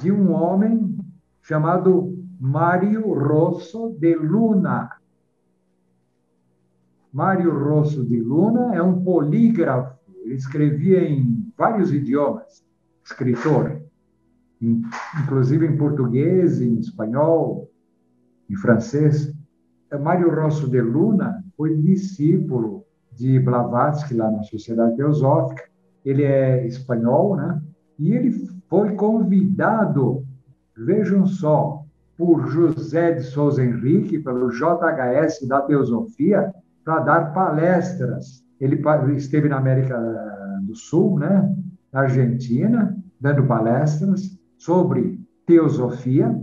[0.00, 0.96] de um homem
[1.42, 4.90] chamado Mário Rosso de Luna.
[7.12, 12.64] Mário Rosso de Luna é um polígrafo, ele escrevia em vários idiomas,
[13.04, 13.80] escritor,
[14.60, 17.70] inclusive em português, em espanhol,
[18.48, 19.33] em francês.
[19.94, 25.62] É, Mário Rosso de Luna foi discípulo de Blavatsky lá na Sociedade Teosófica.
[26.04, 27.62] Ele é espanhol, né?
[27.96, 28.32] E ele
[28.68, 30.24] foi convidado,
[30.76, 31.84] vejam só,
[32.18, 36.52] por José de Souza Henrique, pelo JHS da Teosofia,
[36.84, 38.44] para dar palestras.
[38.60, 38.82] Ele
[39.16, 39.96] esteve na América
[40.62, 41.54] do Sul, né,
[41.92, 46.36] na Argentina, dando palestras sobre teosofia,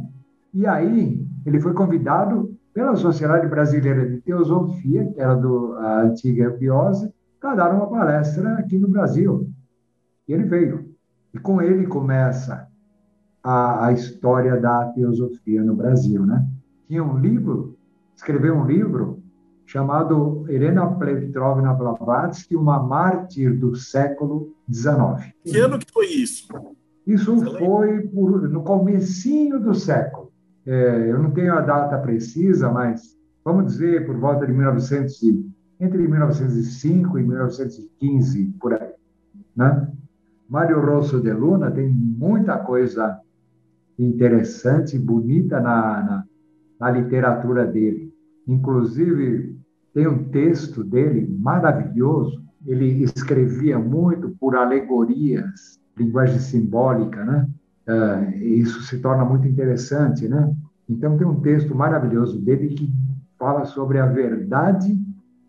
[0.53, 6.49] e aí ele foi convidado pela Sociedade Brasileira de Teosofia, que era do, a antiga
[6.49, 9.49] Biose, para dar uma palestra aqui no Brasil.
[10.27, 10.93] E ele veio.
[11.33, 12.67] E com ele começa
[13.43, 16.45] a, a história da teosofia no Brasil, né?
[16.87, 17.77] Tinha um livro,
[18.15, 19.21] escreveu um livro
[19.65, 25.33] chamado Helena Petrovna Blavatsky, uma mártir do século XIX.
[25.43, 26.47] Que ano que foi isso?
[27.07, 30.20] Isso Você foi por, no comecinho do século.
[30.65, 35.21] É, eu não tenho a data precisa, mas vamos dizer por volta de 1900
[35.79, 38.93] entre 1905 e 1915 por aí,
[39.55, 39.91] né?
[40.47, 43.19] Mário Rosso de Luna tem muita coisa
[43.97, 46.23] interessante e bonita na, na,
[46.79, 48.13] na literatura dele.
[48.47, 49.57] Inclusive,
[49.93, 52.43] tem um texto dele maravilhoso.
[52.65, 57.47] Ele escrevia muito por alegorias, linguagem simbólica, né?
[57.87, 60.53] Uh, isso se torna muito interessante, né?
[60.87, 62.93] Então tem um texto maravilhoso dele que
[63.39, 64.99] fala sobre a verdade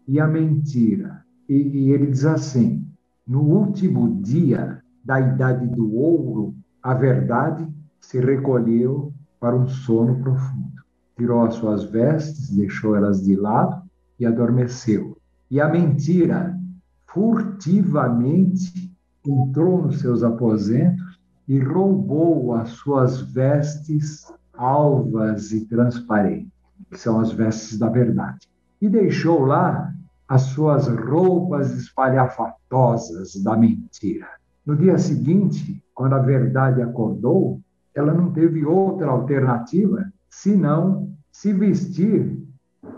[0.09, 1.23] e a mentira.
[1.49, 2.87] E, e ele diz assim:
[3.27, 7.67] no último dia da idade do ouro, a verdade
[8.01, 10.83] se recolheu para um sono profundo.
[11.17, 13.83] Tirou as suas vestes, deixou elas de lado
[14.19, 15.17] e adormeceu.
[15.51, 16.59] E a mentira,
[17.07, 18.93] furtivamente,
[19.27, 21.02] entrou nos seus aposentos
[21.49, 26.53] e roubou as suas vestes alvas e transparentes,
[26.91, 28.49] que são as vestes da verdade.
[28.81, 29.93] E deixou lá
[30.29, 34.27] as suas roupas espalhafatosas da mentira.
[34.65, 37.61] No dia seguinte, quando a verdade acordou,
[37.95, 42.41] ela não teve outra alternativa senão se vestir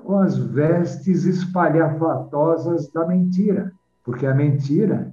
[0.05, 3.73] com as vestes espalhafatosas da mentira,
[4.05, 5.13] porque a mentira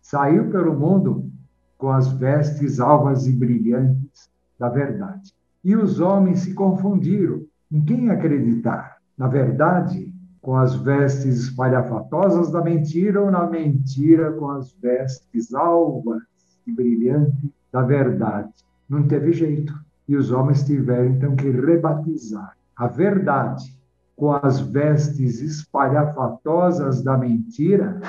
[0.00, 1.27] saiu pelo mundo
[1.78, 5.32] com as vestes alvas e brilhantes da verdade.
[5.64, 8.98] E os homens se confundiram em quem acreditar.
[9.16, 10.12] Na verdade,
[10.42, 16.22] com as vestes espalhafatosas da mentira ou na mentira com as vestes alvas
[16.66, 18.52] e brilhantes da verdade
[18.88, 19.74] não teve jeito.
[20.08, 23.76] E os homens tiveram então que rebatizar a verdade
[24.16, 28.00] com as vestes espalhafatosas da mentira,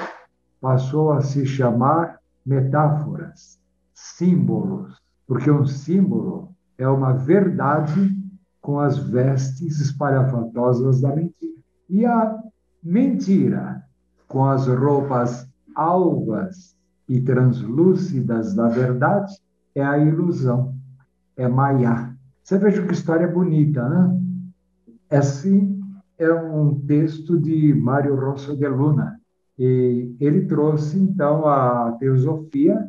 [0.59, 3.58] passou a se chamar metáforas,
[3.99, 4.97] símbolos,
[5.27, 8.15] porque um símbolo é uma verdade
[8.61, 11.59] com as vestes espalhafatosas da mentira.
[11.89, 12.39] E a
[12.81, 13.83] mentira
[14.27, 16.77] com as roupas alvas
[17.07, 19.33] e translúcidas da verdade
[19.75, 20.75] é a ilusão,
[21.35, 22.15] é Maya.
[22.43, 24.17] Você veja que história bonita, né?
[25.11, 25.77] Esse
[26.17, 29.19] é um texto de Mário Rosso de Luna.
[29.57, 32.87] E ele trouxe, então, a teosofia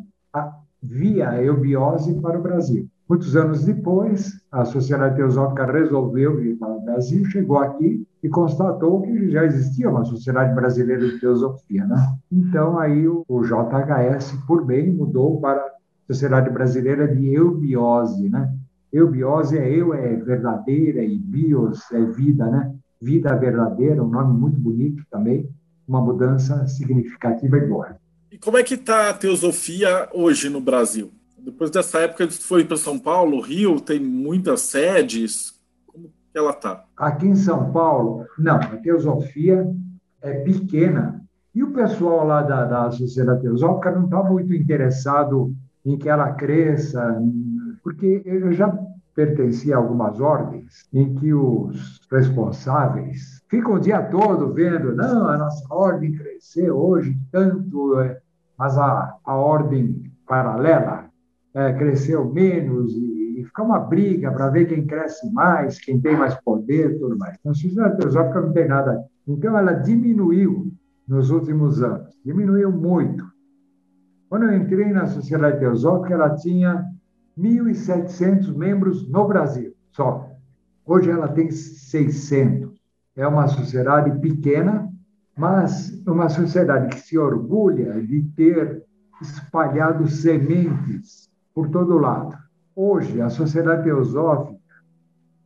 [0.83, 2.89] via eubiose para o Brasil.
[3.09, 9.03] Muitos anos depois, a Sociedade Teosófica resolveu vir para o Brasil, chegou aqui e constatou
[9.03, 11.85] que já existia uma Sociedade Brasileira de Teosofia.
[11.87, 11.97] Né?
[12.31, 15.71] Então, aí o, JHS, por bem, mudou para a
[16.07, 18.29] Sociedade Brasileira de Eubiose.
[18.29, 18.49] Né?
[18.93, 22.75] Eubiose é eu, é verdadeira, e bios é vida, né?
[23.03, 25.49] Vida verdadeira, um nome muito bonito também,
[25.89, 27.97] uma mudança significativa e boa.
[28.31, 31.11] E como é que está a teosofia hoje no Brasil?
[31.37, 35.59] Depois dessa época, ele foi para São Paulo, Rio, tem muitas sedes.
[35.85, 36.85] Como que ela está?
[36.97, 39.67] Aqui em São Paulo, não, a teosofia
[40.23, 41.21] é pequena.
[41.53, 45.53] E o pessoal lá da, da Sociedade Teosófica não está muito interessado
[45.85, 47.21] em que ela cresça,
[47.83, 48.73] porque eu já
[49.13, 55.37] pertencia a algumas ordens em que os responsáveis ficam o dia todo vendo, não, a
[55.37, 58.21] nossa ordem cresceu hoje tanto, é,
[58.57, 61.11] mas a, a ordem paralela
[61.53, 66.17] é, cresceu menos e, e fica uma briga para ver quem cresce mais, quem tem
[66.17, 67.37] mais poder, tudo mais.
[67.41, 69.05] Então, a sociedade teosófica não tem nada.
[69.27, 70.73] Então, ela diminuiu
[71.09, 73.25] nos últimos anos, diminuiu muito.
[74.29, 76.85] Quando eu entrei na sociedade teosófica, ela tinha
[77.37, 80.31] 1.700 membros no Brasil, só.
[80.87, 82.70] Hoje ela tem 600.
[83.21, 84.91] É uma sociedade pequena,
[85.37, 88.83] mas uma sociedade que se orgulha de ter
[89.21, 92.35] espalhado sementes por todo lado.
[92.75, 94.59] Hoje, a sociedade teosófica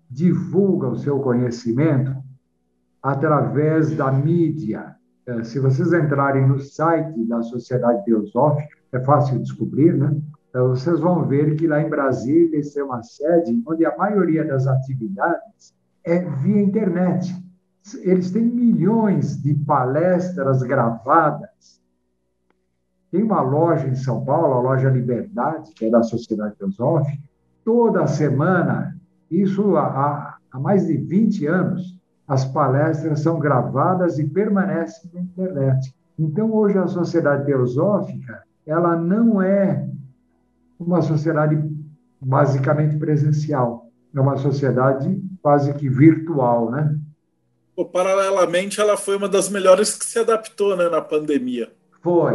[0.08, 2.14] divulga o seu conhecimento
[3.02, 4.94] através da mídia.
[5.26, 10.16] É, se vocês entrarem no site da Sociedade Teosófica, é fácil descobrir, né?
[10.54, 14.64] É, vocês vão ver que lá em Brasília tem uma sede onde a maioria das
[14.68, 17.42] atividades é via internet.
[18.02, 21.82] Eles têm milhões de palestras gravadas
[23.14, 27.22] tem uma loja em São Paulo, a loja Liberdade, que é da Sociedade Teosófica,
[27.64, 28.98] toda semana,
[29.30, 35.94] isso há, há mais de 20 anos, as palestras são gravadas e permanecem na internet.
[36.18, 39.88] Então, hoje, a Sociedade Teosófica, ela não é
[40.76, 41.56] uma sociedade
[42.20, 46.98] basicamente presencial, é uma sociedade quase que virtual, né?
[47.82, 51.72] Paralelamente, ela foi uma das melhores que se adaptou né, na pandemia.
[52.02, 52.34] Foi.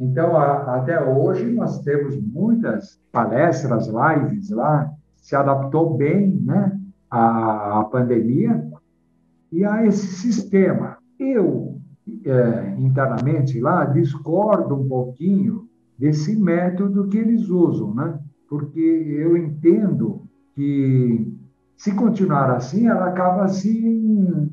[0.00, 6.78] Então, a, até hoje, nós temos muitas palestras, lives lá, se adaptou bem né,
[7.10, 8.64] à, à pandemia
[9.52, 10.98] e a esse sistema.
[11.18, 11.80] Eu,
[12.24, 18.18] é, internamente lá, discordo um pouquinho desse método que eles usam, né?
[18.48, 20.22] porque eu entendo
[20.54, 21.30] que,
[21.76, 24.50] se continuar assim, ela acaba assim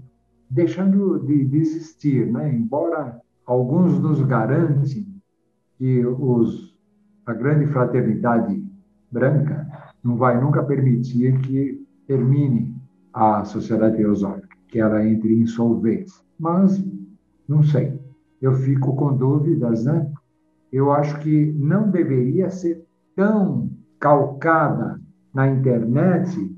[0.49, 2.53] deixando de, de existir, né?
[2.53, 5.07] embora alguns nos garantem
[5.77, 6.75] que os,
[7.25, 8.63] a grande fraternidade
[9.11, 9.67] branca
[10.03, 12.73] não vai nunca permitir que termine
[13.13, 16.23] a sociedade teosófica, que ela entre em insolvência.
[16.37, 16.83] Mas,
[17.47, 17.99] não sei,
[18.41, 20.11] eu fico com dúvidas, né?
[20.71, 22.85] Eu acho que não deveria ser
[23.15, 23.69] tão
[23.99, 24.99] calcada
[25.33, 26.54] na internet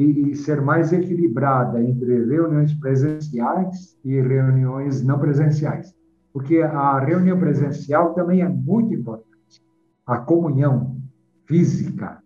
[0.00, 5.92] e, e, ser mais equilibrada entre reuniões presenciais e reuniões não presenciais
[6.38, 9.26] porque a reunião presencial também é muito importante.
[10.06, 10.96] A comunhão
[11.46, 12.22] física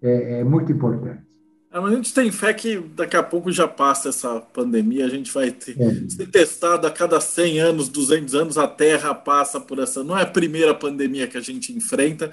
[0.00, 1.22] é, é muito importante.
[1.70, 5.30] É, a gente tem fé que daqui a pouco já passa essa pandemia, a gente
[5.32, 6.08] vai ter, é.
[6.08, 10.02] ser testado a cada 100 anos, 200 anos, a Terra passa por essa.
[10.02, 12.32] Não é a primeira pandemia que a gente enfrenta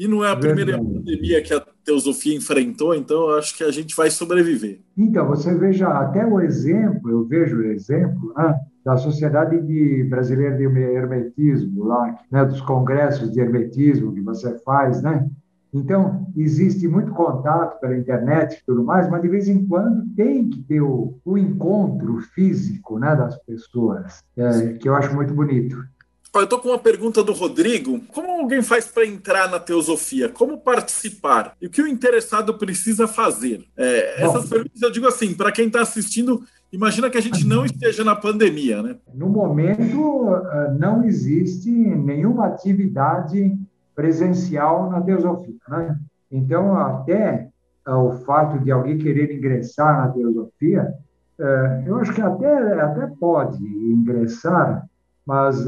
[0.00, 0.94] e não é a primeira Verdade.
[0.94, 4.80] pandemia que a teosofia enfrentou, então eu acho que a gente vai sobreviver.
[4.96, 8.58] Então, você veja até o exemplo, eu vejo o exemplo, né?
[8.82, 15.02] da Sociedade de Brasileira de Hermetismo, lá, né, dos congressos de hermetismo que você faz,
[15.02, 15.28] né?
[15.72, 20.48] Então, existe muito contato pela internet e tudo mais, mas de vez em quando tem
[20.48, 25.76] que ter o, o encontro físico né, das pessoas, é, que eu acho muito bonito.
[26.32, 28.00] Eu estou com uma pergunta do Rodrigo.
[28.08, 30.28] Como alguém faz para entrar na teosofia?
[30.28, 31.56] Como participar?
[31.60, 33.64] E o que o interessado precisa fazer?
[33.76, 37.64] É, essas perguntas eu digo assim, para quem está assistindo, Imagina que a gente não
[37.64, 38.96] esteja na pandemia, né?
[39.12, 43.58] No momento, eh, não existe nenhuma atividade
[43.94, 45.98] presencial na teosofia, né?
[46.30, 47.48] Então, até
[47.86, 50.94] eh, o fato de alguém querer ingressar na teosofia,
[51.40, 54.86] eh, eu acho que até, até pode ingressar,
[55.26, 55.58] mas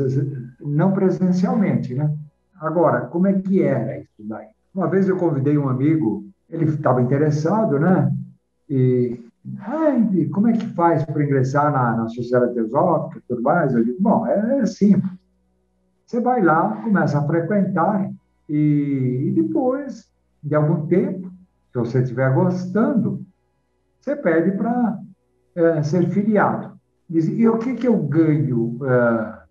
[0.61, 2.13] não presencialmente, né?
[2.61, 4.49] Agora, como é que era isso daí?
[4.75, 8.13] Uma vez eu convidei um amigo, ele estava interessado, né?
[8.69, 9.19] E
[9.59, 13.75] Ai, como é que faz para ingressar na, na sociedade teosófica e tudo mais?
[13.75, 15.11] Eu digo, bom, é, é simples.
[16.07, 18.11] Você vai lá, começa a frequentar,
[18.49, 20.11] e, E, depois
[20.43, 21.31] de algum tempo,
[21.73, 23.25] se você estiver gostando,
[24.01, 24.99] você pede para
[25.55, 26.79] é, ser filiado.
[27.11, 28.79] E o que, que eu ganho?
[28.85, 29.42] É,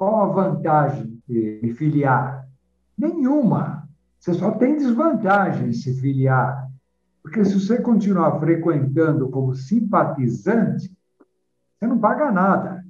[0.00, 2.48] qual a vantagem de me filiar?
[2.96, 3.86] Nenhuma.
[4.18, 6.70] Você só tem desvantagem em se filiar.
[7.22, 10.90] Porque se você continuar frequentando como simpatizante,
[11.78, 12.82] você não paga nada.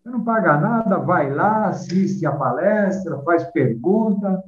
[0.00, 4.44] Você não paga nada, vai lá, assiste a palestra, faz pergunta,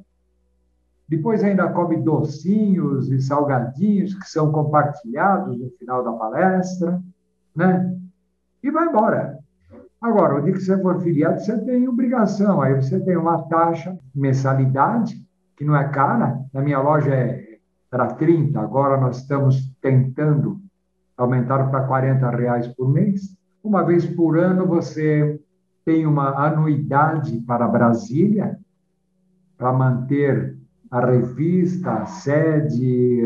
[1.09, 7.03] depois ainda come docinhos e salgadinhos que são compartilhados no final da palestra,
[7.53, 7.99] né?
[8.63, 9.43] E vai embora.
[10.05, 12.61] Agora, o dia que você for filiado, você tem obrigação.
[12.61, 15.15] Aí você tem uma taxa, mensalidade,
[15.57, 16.39] que não é cara.
[16.53, 17.57] Na minha loja é,
[17.91, 20.61] era 30, agora nós estamos tentando
[21.17, 23.35] aumentar para 40 reais por mês.
[23.63, 25.41] Uma vez por ano você
[25.83, 28.59] tem uma anuidade para Brasília,
[29.57, 30.55] para manter
[30.91, 33.25] a revista, a sede,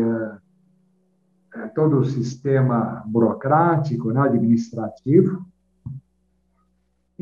[1.56, 5.49] eh, todo o sistema burocrático, né, administrativo.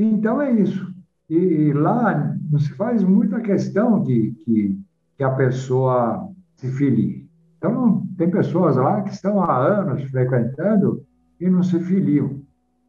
[0.01, 0.95] Então é isso.
[1.29, 4.81] E, e, lá não se faz muita questão de que,
[5.17, 7.29] que a pessoa se filie.
[7.59, 11.05] Então, tem pessoas lá que estão há anos frequentando
[11.41, 12.41] e não se filiam.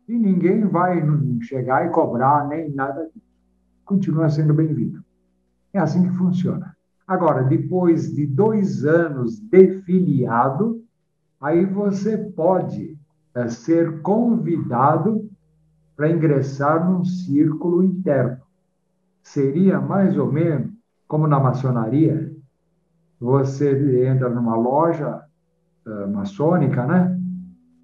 [0.08, 1.04] E ninguém vai
[1.42, 3.26] chegar e cobrar nem nada disso.
[3.84, 5.04] Continua sendo bem-vindo.
[5.74, 6.76] É assim que funciona.
[7.08, 10.84] Agora, depois de dois anos de filiado,
[11.42, 12.96] aí você pode
[13.34, 15.19] é, ser convidado
[16.00, 18.38] para ingressar num círculo interno.
[19.22, 20.72] Seria mais ou menos
[21.06, 22.34] como na maçonaria,
[23.20, 25.22] você entra numa loja
[25.86, 27.20] uh, maçônica, né?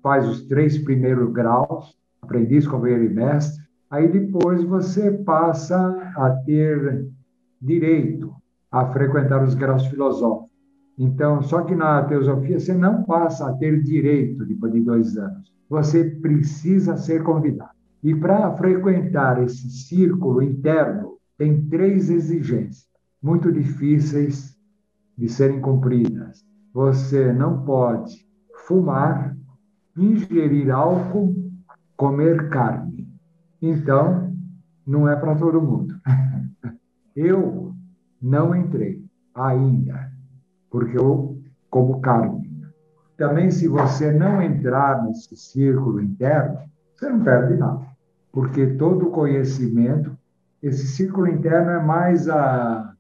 [0.01, 3.61] Faz os três primeiros graus, aprendiz, companheiro e mestre.
[3.91, 5.77] Aí depois você passa
[6.15, 7.05] a ter
[7.61, 8.33] direito
[8.71, 10.55] a frequentar os graus filosóficos.
[10.97, 15.53] Então, só que na teosofia você não passa a ter direito depois de dois anos.
[15.69, 17.74] Você precisa ser convidado.
[18.05, 22.87] E para frequentar esse círculo interno, tem três exigências
[23.19, 24.55] muito difíceis
[25.17, 26.45] de serem cumpridas.
[26.71, 28.23] Você não pode
[28.67, 29.35] fumar,
[29.97, 31.33] ingerir álcool,
[31.97, 33.11] comer carne.
[33.59, 34.31] Então,
[34.85, 35.95] não é para todo mundo.
[37.15, 37.73] Eu
[38.21, 39.03] não entrei
[39.33, 40.11] ainda,
[40.69, 41.41] porque eu
[41.71, 42.51] como carne.
[43.17, 46.59] Também, se você não entrar nesse círculo interno,
[46.95, 47.84] você não perde nada,
[48.35, 50.11] porque todo conhecimento,
[50.61, 52.93] esse círculo interno é mais a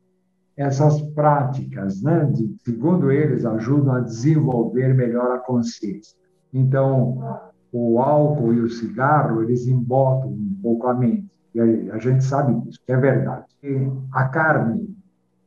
[0.55, 2.23] essas práticas, né?
[2.33, 6.17] De, segundo eles, ajudam a desenvolver melhor a consciência.
[6.53, 11.29] Então, o álcool e o cigarro, eles embotam um pouco a mente.
[11.53, 11.59] E
[11.91, 13.45] a gente sabe disso, é verdade.
[13.61, 14.95] E a carne,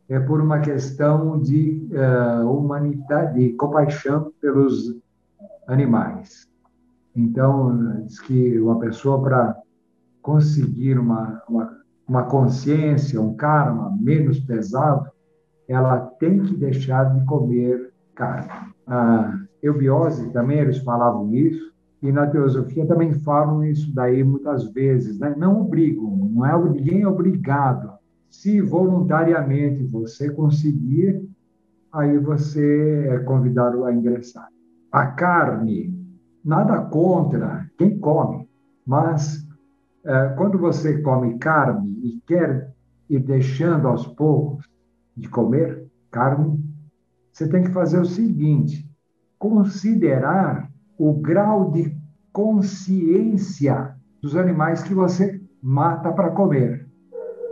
[0.07, 4.95] é por uma questão de uh, humanidade, de compaixão pelos
[5.66, 6.47] animais.
[7.16, 9.58] Então, diz que uma pessoa, para
[10.29, 15.09] conseguir uma, uma, uma consciência, um karma menos pesado,
[15.66, 18.47] ela tem que deixar de comer carne.
[18.87, 21.72] A eubiose também, eles falavam isso,
[22.03, 25.34] e na teosofia também falam isso daí muitas vezes, né?
[25.34, 27.95] não obrigam, não é ninguém é obrigado
[28.29, 31.26] se voluntariamente você conseguir,
[31.91, 34.49] aí você é convidado a ingressar.
[34.92, 35.91] A carne,
[36.45, 38.46] nada contra quem come,
[38.87, 39.47] mas
[40.37, 42.72] quando você come carne e quer
[43.08, 44.66] ir deixando aos poucos
[45.16, 46.62] de comer carne,
[47.33, 48.88] você tem que fazer o seguinte:
[49.38, 51.96] considerar o grau de
[52.33, 56.88] consciência dos animais que você mata para comer.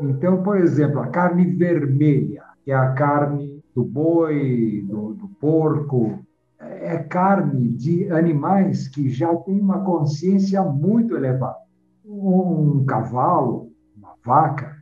[0.01, 6.20] Então, por exemplo, a carne vermelha, que é a carne do boi, do, do porco,
[6.59, 11.65] é carne de animais que já têm uma consciência muito elevada.
[12.09, 14.77] Um cavalo, uma vaca,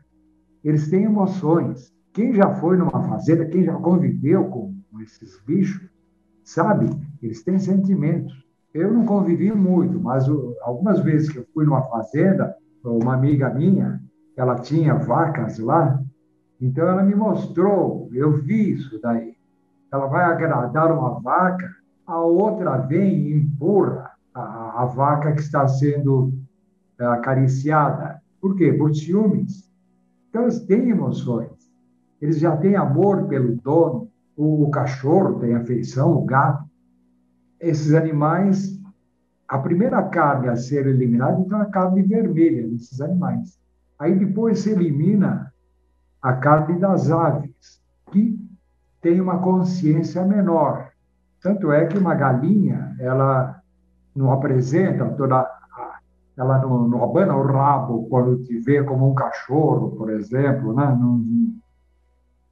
[0.63, 1.91] eles têm emoções.
[2.13, 5.89] Quem já foi numa fazenda, quem já conviveu com esses bichos,
[6.45, 6.91] sabe,
[7.23, 8.45] eles têm sentimentos.
[8.75, 10.29] Eu não convivi muito, mas
[10.61, 14.03] algumas vezes que eu fui numa fazenda, uma amiga minha,
[14.37, 16.03] ela tinha vacas lá,
[16.61, 19.35] então ela me mostrou, eu vi isso daí.
[19.91, 21.75] Ela vai agradar uma vaca,
[22.07, 26.33] a outra vem e empurra a, a vaca que está sendo
[26.99, 28.21] acariciada.
[28.41, 28.73] Por quê?
[28.73, 29.71] Por ciúmes.
[30.29, 31.51] Então eles têm emoções.
[32.21, 34.11] Eles já têm amor pelo dono.
[34.37, 36.65] O, o cachorro tem afeição, o gato.
[37.61, 38.81] Esses animais,
[39.49, 43.59] a primeira carne a ser eliminada então é a carne vermelha desses animais.
[43.99, 45.53] Aí depois se elimina
[46.21, 48.39] a carne das aves, que
[49.01, 50.91] tem uma consciência menor.
[51.41, 53.63] Tanto é que uma galinha, ela
[54.17, 55.43] não apresenta toda
[56.37, 60.87] ela não, não abana o rabo quando te vê como um cachorro, por exemplo, né?
[60.87, 61.23] Não,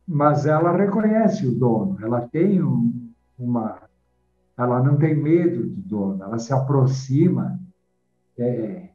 [0.06, 3.82] mas ela reconhece o dono, ela tem um, uma,
[4.56, 7.58] ela não tem medo do dono, ela se aproxima.
[8.38, 8.88] É,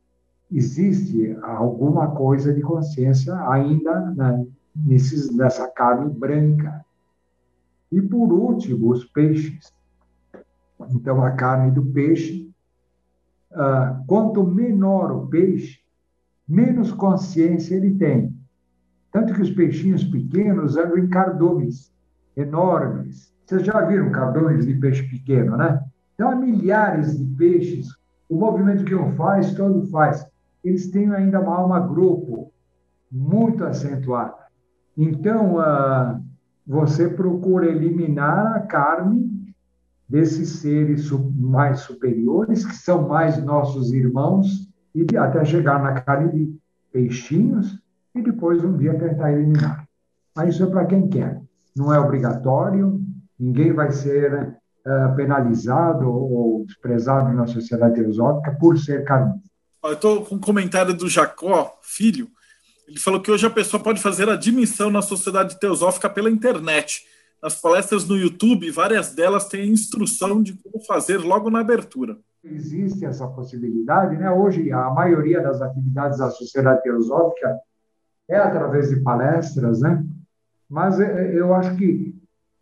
[0.52, 4.46] existe alguma coisa de consciência ainda né,
[4.76, 6.86] nesses, nessa carne branca.
[7.92, 9.74] E por último, os peixes.
[10.90, 12.47] Então, a carne do peixe,
[13.58, 15.80] ah, quanto menor o peixe,
[16.48, 18.34] menos consciência ele tem.
[19.12, 21.92] Tanto que os peixinhos pequenos andam em cardumes
[22.36, 23.34] enormes.
[23.46, 25.84] Vocês já viram cardumes de peixe pequeno, né?
[26.14, 27.88] Então, há milhares de peixes.
[28.30, 30.26] O movimento que um faz, todo faz.
[30.64, 32.52] Eles têm ainda uma alma grupo
[33.12, 34.36] muito acentuada.
[34.98, 36.20] Então, ah,
[36.66, 39.27] você procura eliminar a carne
[40.08, 46.58] desses seres mais superiores, que são mais nossos irmãos, e até chegar na carne de
[46.92, 47.80] peixinhos,
[48.16, 49.86] e depois um dia tentar eliminar.
[50.36, 51.42] Mas isso é para quem quer.
[51.76, 53.02] Não é obrigatório,
[53.40, 54.58] ninguém vai ser
[54.88, 59.42] uh, penalizado ou desprezado na sociedade teosófica por ser carnívoro.
[59.84, 62.28] Eu estou com um comentário do Jacó, filho.
[62.88, 67.04] Ele falou que hoje a pessoa pode fazer admissão na sociedade teosófica pela internet.
[67.42, 72.18] Nas palestras no YouTube, várias delas têm instrução de como fazer logo na abertura.
[72.44, 74.32] Existe essa possibilidade, né?
[74.32, 77.60] Hoje, a maioria das atividades da sociedade teosófica
[78.28, 80.04] é através de palestras, né?
[80.70, 82.16] Mas é, é, eu acho que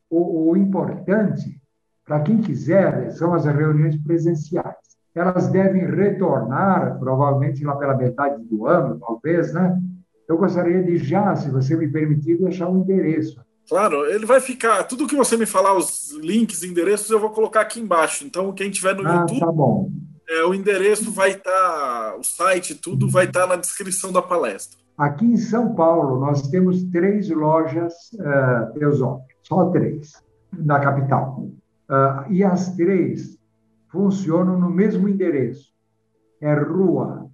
[0.09, 1.59] o, o importante,
[2.05, 4.75] para quem quiser, são as reuniões presenciais.
[5.13, 9.79] Elas devem retornar, provavelmente lá pela metade do ano, talvez, né?
[10.27, 13.44] Eu gostaria de já, se você me permitir, deixar um endereço.
[13.67, 14.83] Claro, ele vai ficar.
[14.83, 18.25] Tudo que você me falar, os links, endereços, eu vou colocar aqui embaixo.
[18.25, 19.89] Então, quem tiver no ah, YouTube, tá bom.
[20.27, 24.21] É, o endereço vai estar, tá, o site, tudo vai estar tá na descrição da
[24.21, 24.79] palestra.
[24.97, 30.13] Aqui em São Paulo, nós temos três lojas uh, teosóficas, só três,
[30.53, 31.47] na capital.
[31.89, 33.37] Uh, e as três
[33.89, 35.73] funcionam no mesmo endereço.
[36.39, 37.29] É Rua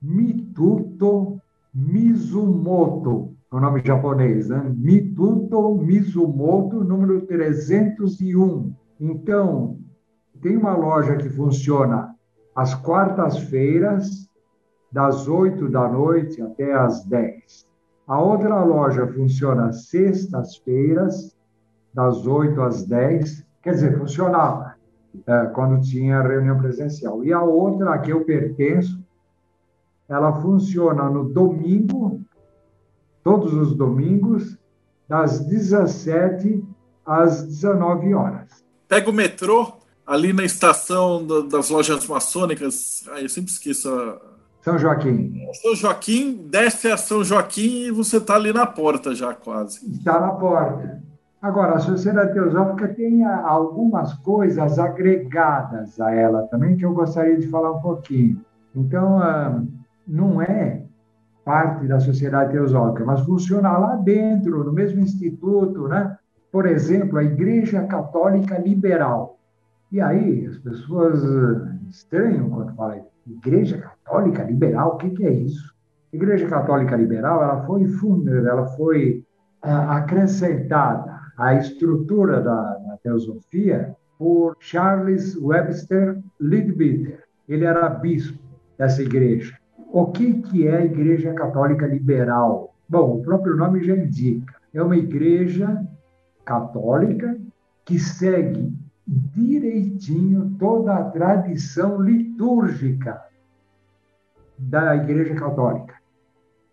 [0.00, 1.40] Mituto
[1.74, 4.72] Mizumoto, é o nome japonês, né?
[4.76, 8.74] Mituto Mizumoto, número 301.
[9.00, 9.78] Então,
[10.42, 12.14] tem uma loja que funciona
[12.54, 14.26] às quartas-feiras,
[14.90, 17.66] das 8 da noite até as 10.
[18.06, 21.36] A outra loja funciona sextas-feiras,
[21.92, 24.74] das 8 às 10, quer dizer, funcionava
[25.26, 27.24] é, quando tinha reunião presencial.
[27.24, 29.02] E a outra, a que eu pertenço,
[30.08, 32.20] ela funciona no domingo,
[33.26, 34.56] todos os domingos,
[35.08, 36.62] das 17
[37.04, 38.64] às 19 horas.
[38.86, 39.72] Pega o metrô
[40.06, 43.04] ali na estação das lojas maçônicas.
[43.10, 44.20] Ah, eu sempre esqueço a
[44.60, 45.32] são Joaquim.
[45.60, 49.84] São Joaquim, desce a São Joaquim e você está ali na porta já quase.
[49.90, 51.02] Está na porta.
[51.42, 57.48] Agora, a Sociedade Teosófica tem algumas coisas agregadas a ela também que eu gostaria de
[57.48, 58.40] falar um pouquinho.
[58.74, 59.62] Então, ah,
[60.06, 60.85] não é
[61.46, 66.18] parte da Sociedade Teosófica, mas funciona lá dentro, no mesmo instituto, né?
[66.50, 69.38] Por exemplo, a Igreja Católica Liberal.
[69.92, 71.22] E aí, as pessoas
[71.88, 75.72] estranham quando falam Igreja Católica Liberal, o que, que é isso?
[76.12, 79.24] Igreja Católica Liberal, ela foi fundada, ela foi
[79.62, 87.22] ah, acrescentada à estrutura da, da teosofia por Charles Webster Leadbeater.
[87.48, 88.42] Ele era bispo
[88.76, 89.56] dessa igreja.
[89.98, 92.74] O que, que é a Igreja Católica Liberal?
[92.86, 94.54] Bom, o próprio nome já indica.
[94.74, 95.82] É uma igreja
[96.44, 97.34] católica
[97.82, 98.74] que segue
[99.06, 103.22] direitinho toda a tradição litúrgica
[104.58, 105.94] da Igreja Católica.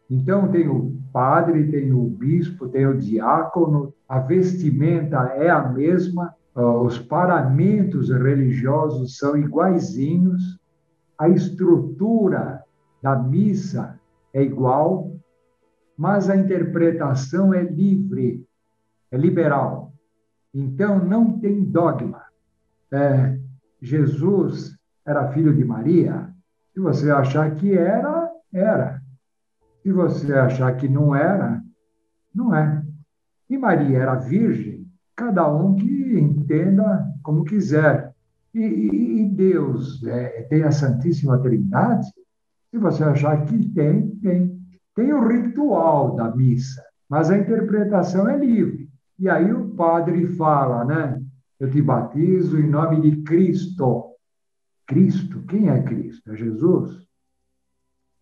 [0.10, 6.36] Então, tem o padre, tem o bispo, tem o diácono, a vestimenta é a mesma,
[6.54, 10.60] os paramentos religiosos são iguaizinhos,
[11.18, 12.63] a estrutura
[13.04, 14.00] da missa
[14.34, 15.12] é igual,
[15.98, 18.48] mas a interpretação é livre,
[19.12, 19.92] é liberal.
[20.54, 22.24] Então, não tem dogma.
[22.90, 23.38] É,
[23.82, 26.34] Jesus era filho de Maria?
[26.74, 29.02] Se você achar que era, era.
[29.82, 31.62] Se você achar que não era,
[32.34, 32.86] não é.
[33.50, 34.88] E Maria era virgem?
[35.14, 38.14] Cada um que entenda como quiser.
[38.54, 42.08] E, e, e Deus é, tem a Santíssima Trindade?
[42.74, 44.60] Se você achar que tem, tem.
[44.96, 48.90] Tem o ritual da missa, mas a interpretação é livre.
[49.20, 51.22] E aí o padre fala, né?
[51.60, 54.16] Eu te batizo em nome de Cristo.
[54.88, 55.44] Cristo?
[55.44, 56.32] Quem é Cristo?
[56.32, 57.08] É Jesus?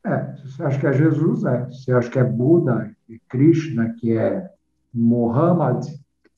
[0.04, 1.70] É, se você acha que é Jesus, é.
[1.70, 4.50] Se você acha que é Buda, é Krishna, que é
[4.94, 5.86] Muhammad.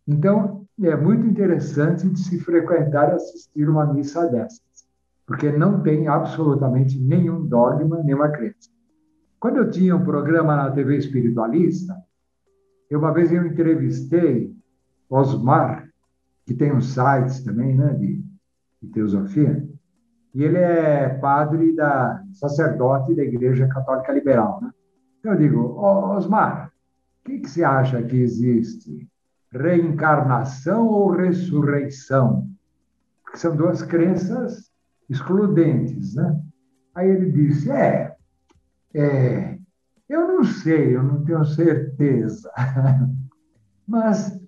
[0.08, 4.62] Então, é muito interessante de se frequentar e assistir uma missa dessas,
[5.34, 8.70] porque não tem absolutamente nenhum dogma, nenhuma crença.
[9.40, 11.96] Quando eu tinha um programa na TV espiritualista,
[12.88, 14.56] eu, uma vez eu entrevistei
[15.10, 15.90] Osmar,
[16.46, 18.24] que tem uns sites também né, de,
[18.80, 19.68] de teosofia,
[20.36, 24.60] e ele é padre da sacerdote da Igreja Católica Liberal.
[24.62, 24.72] Né?
[25.20, 26.72] Então eu digo, Osmar,
[27.22, 29.10] o que, que você acha que existe?
[29.52, 32.48] Reencarnação ou ressurreição?
[33.24, 34.72] Porque são duas crenças
[35.10, 36.42] excludentes, né?
[36.96, 38.16] Aí ele disse, é,
[38.94, 39.58] é
[40.10, 42.52] eu não sei, eu não tenho certeza.
[43.88, 44.40] Mas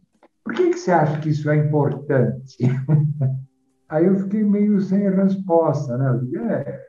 [0.43, 2.57] por que, que você acha que isso é importante?
[3.89, 6.09] Aí eu fiquei meio sem resposta, né?
[6.09, 6.85] Eu digo, é,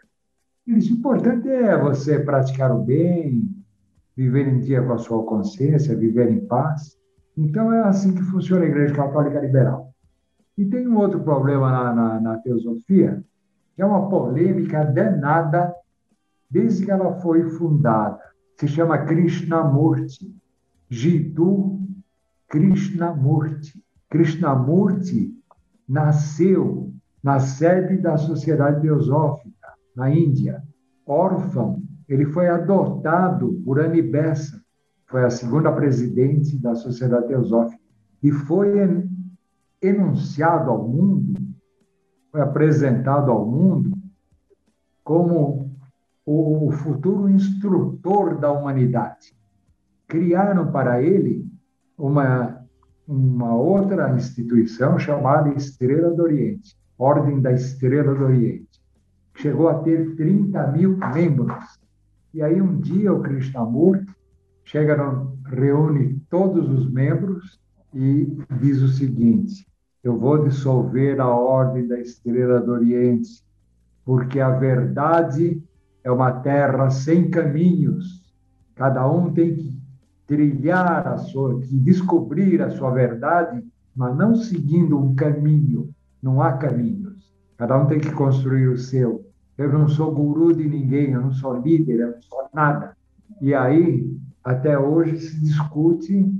[0.66, 3.48] isso importante é você praticar o bem,
[4.16, 6.96] viver em dia com a sua consciência, viver em paz.
[7.36, 9.92] Então é assim que funciona a Igreja Católica Liberal.
[10.56, 13.22] E tem um outro problema na, na, na teosofia,
[13.76, 15.72] que é uma polêmica danada
[16.50, 18.18] desde que ela foi fundada.
[18.58, 20.34] Se chama Krishnamurti.
[20.88, 21.80] Jiddu
[22.48, 23.84] Krishnamurti.
[24.08, 25.34] Krishnamurti
[25.86, 26.92] nasceu
[27.22, 30.62] na sede da Sociedade Teosófica, na Índia.
[31.04, 34.62] Órfão, ele foi adotado por Annie Bessa,
[35.06, 37.82] foi a segunda presidente da Sociedade Teosófica,
[38.22, 39.04] e foi
[39.82, 41.34] enunciado ao mundo,
[42.36, 43.96] foi apresentado ao mundo
[45.02, 45.74] como
[46.26, 49.34] o futuro instrutor da humanidade.
[50.06, 51.46] Criaram para ele
[51.96, 52.62] uma,
[53.08, 58.82] uma outra instituição chamada Estrela do Oriente, Ordem da Estrela do Oriente.
[59.36, 61.80] Chegou a ter 30 mil membros.
[62.34, 64.12] E aí, um dia, o Krishnamurti
[64.62, 64.96] chega,
[65.46, 67.58] reúne todos os membros
[67.94, 69.66] e diz o seguinte:
[70.06, 73.42] Eu vou dissolver a Ordem da Estrela do Oriente,
[74.04, 75.60] porque a verdade
[76.04, 78.24] é uma terra sem caminhos.
[78.76, 79.82] Cada um tem que
[80.24, 83.66] trilhar a sua, que descobrir a sua verdade,
[83.96, 85.90] mas não seguindo um caminho.
[86.22, 87.34] Não há caminhos.
[87.56, 89.28] Cada um tem que construir o seu.
[89.58, 92.96] Eu não sou guru de ninguém, eu não sou líder, eu não sou nada.
[93.40, 94.08] E aí,
[94.44, 96.32] até hoje, se discute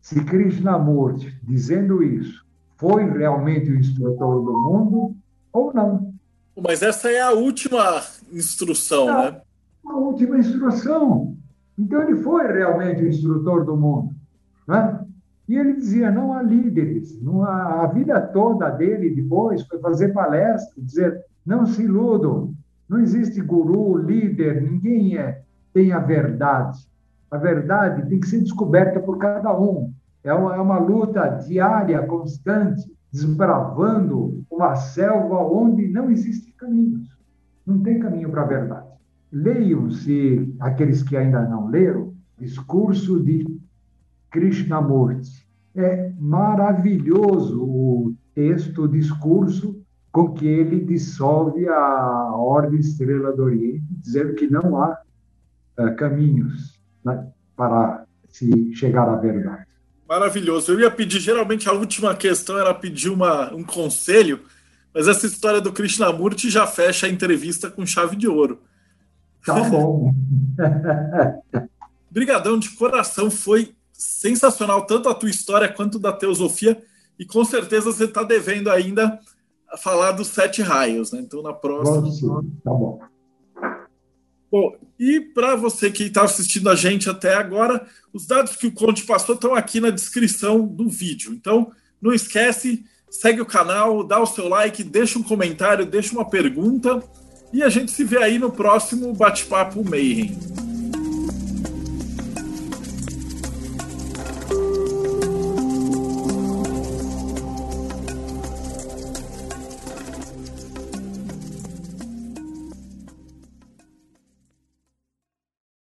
[0.00, 2.45] se Krishnamurti, dizendo isso,
[2.76, 5.16] foi realmente o instrutor do mundo
[5.52, 6.14] ou não.
[6.56, 9.40] Mas essa é a última instrução, né?
[9.86, 11.36] A última instrução.
[11.78, 14.14] Então ele foi realmente o instrutor do mundo.
[14.66, 15.00] Né?
[15.48, 17.20] E ele dizia: não há líderes.
[17.22, 22.54] Não há, a vida toda dele depois foi fazer palestra, dizer: não se iludam,
[22.88, 25.42] não existe guru, líder, ninguém é,
[25.72, 26.86] tem a verdade.
[27.30, 29.92] A verdade tem que ser descoberta por cada um.
[30.26, 32.82] É uma, é uma luta diária, constante
[33.12, 37.08] desbravando uma selva onde não existem caminhos.
[37.64, 38.88] Não tem caminho para a verdade.
[39.32, 43.46] Leiam-se, aqueles que ainda não leram, Discurso de
[44.30, 45.46] Krishnamurti.
[45.74, 49.82] É maravilhoso o texto, o discurso
[50.12, 54.98] com que ele dissolve a Ordem Estrela do Oriente, dizendo que não há
[55.78, 59.65] uh, caminhos né, para se chegar à verdade.
[60.08, 60.72] Maravilhoso.
[60.72, 64.40] Eu ia pedir, geralmente a última questão era pedir uma, um conselho,
[64.94, 68.60] mas essa história do Krishnamurti já fecha a entrevista com chave de ouro.
[69.44, 70.12] Tá bom.
[72.10, 76.82] Brigadão de coração, foi sensacional, tanto a tua história quanto da teosofia,
[77.18, 79.18] e com certeza você está devendo ainda
[79.78, 81.20] falar dos sete raios, né?
[81.20, 82.42] Então na próxima.
[82.62, 83.00] Tá bom.
[84.56, 88.72] Bom, e para você que está assistindo a gente até agora, os dados que o
[88.72, 91.34] Conte passou estão aqui na descrição do vídeo.
[91.34, 91.70] Então,
[92.00, 97.02] não esquece, segue o canal, dá o seu like, deixa um comentário, deixa uma pergunta
[97.52, 100.34] e a gente se vê aí no próximo Bate-Papo Mayhem.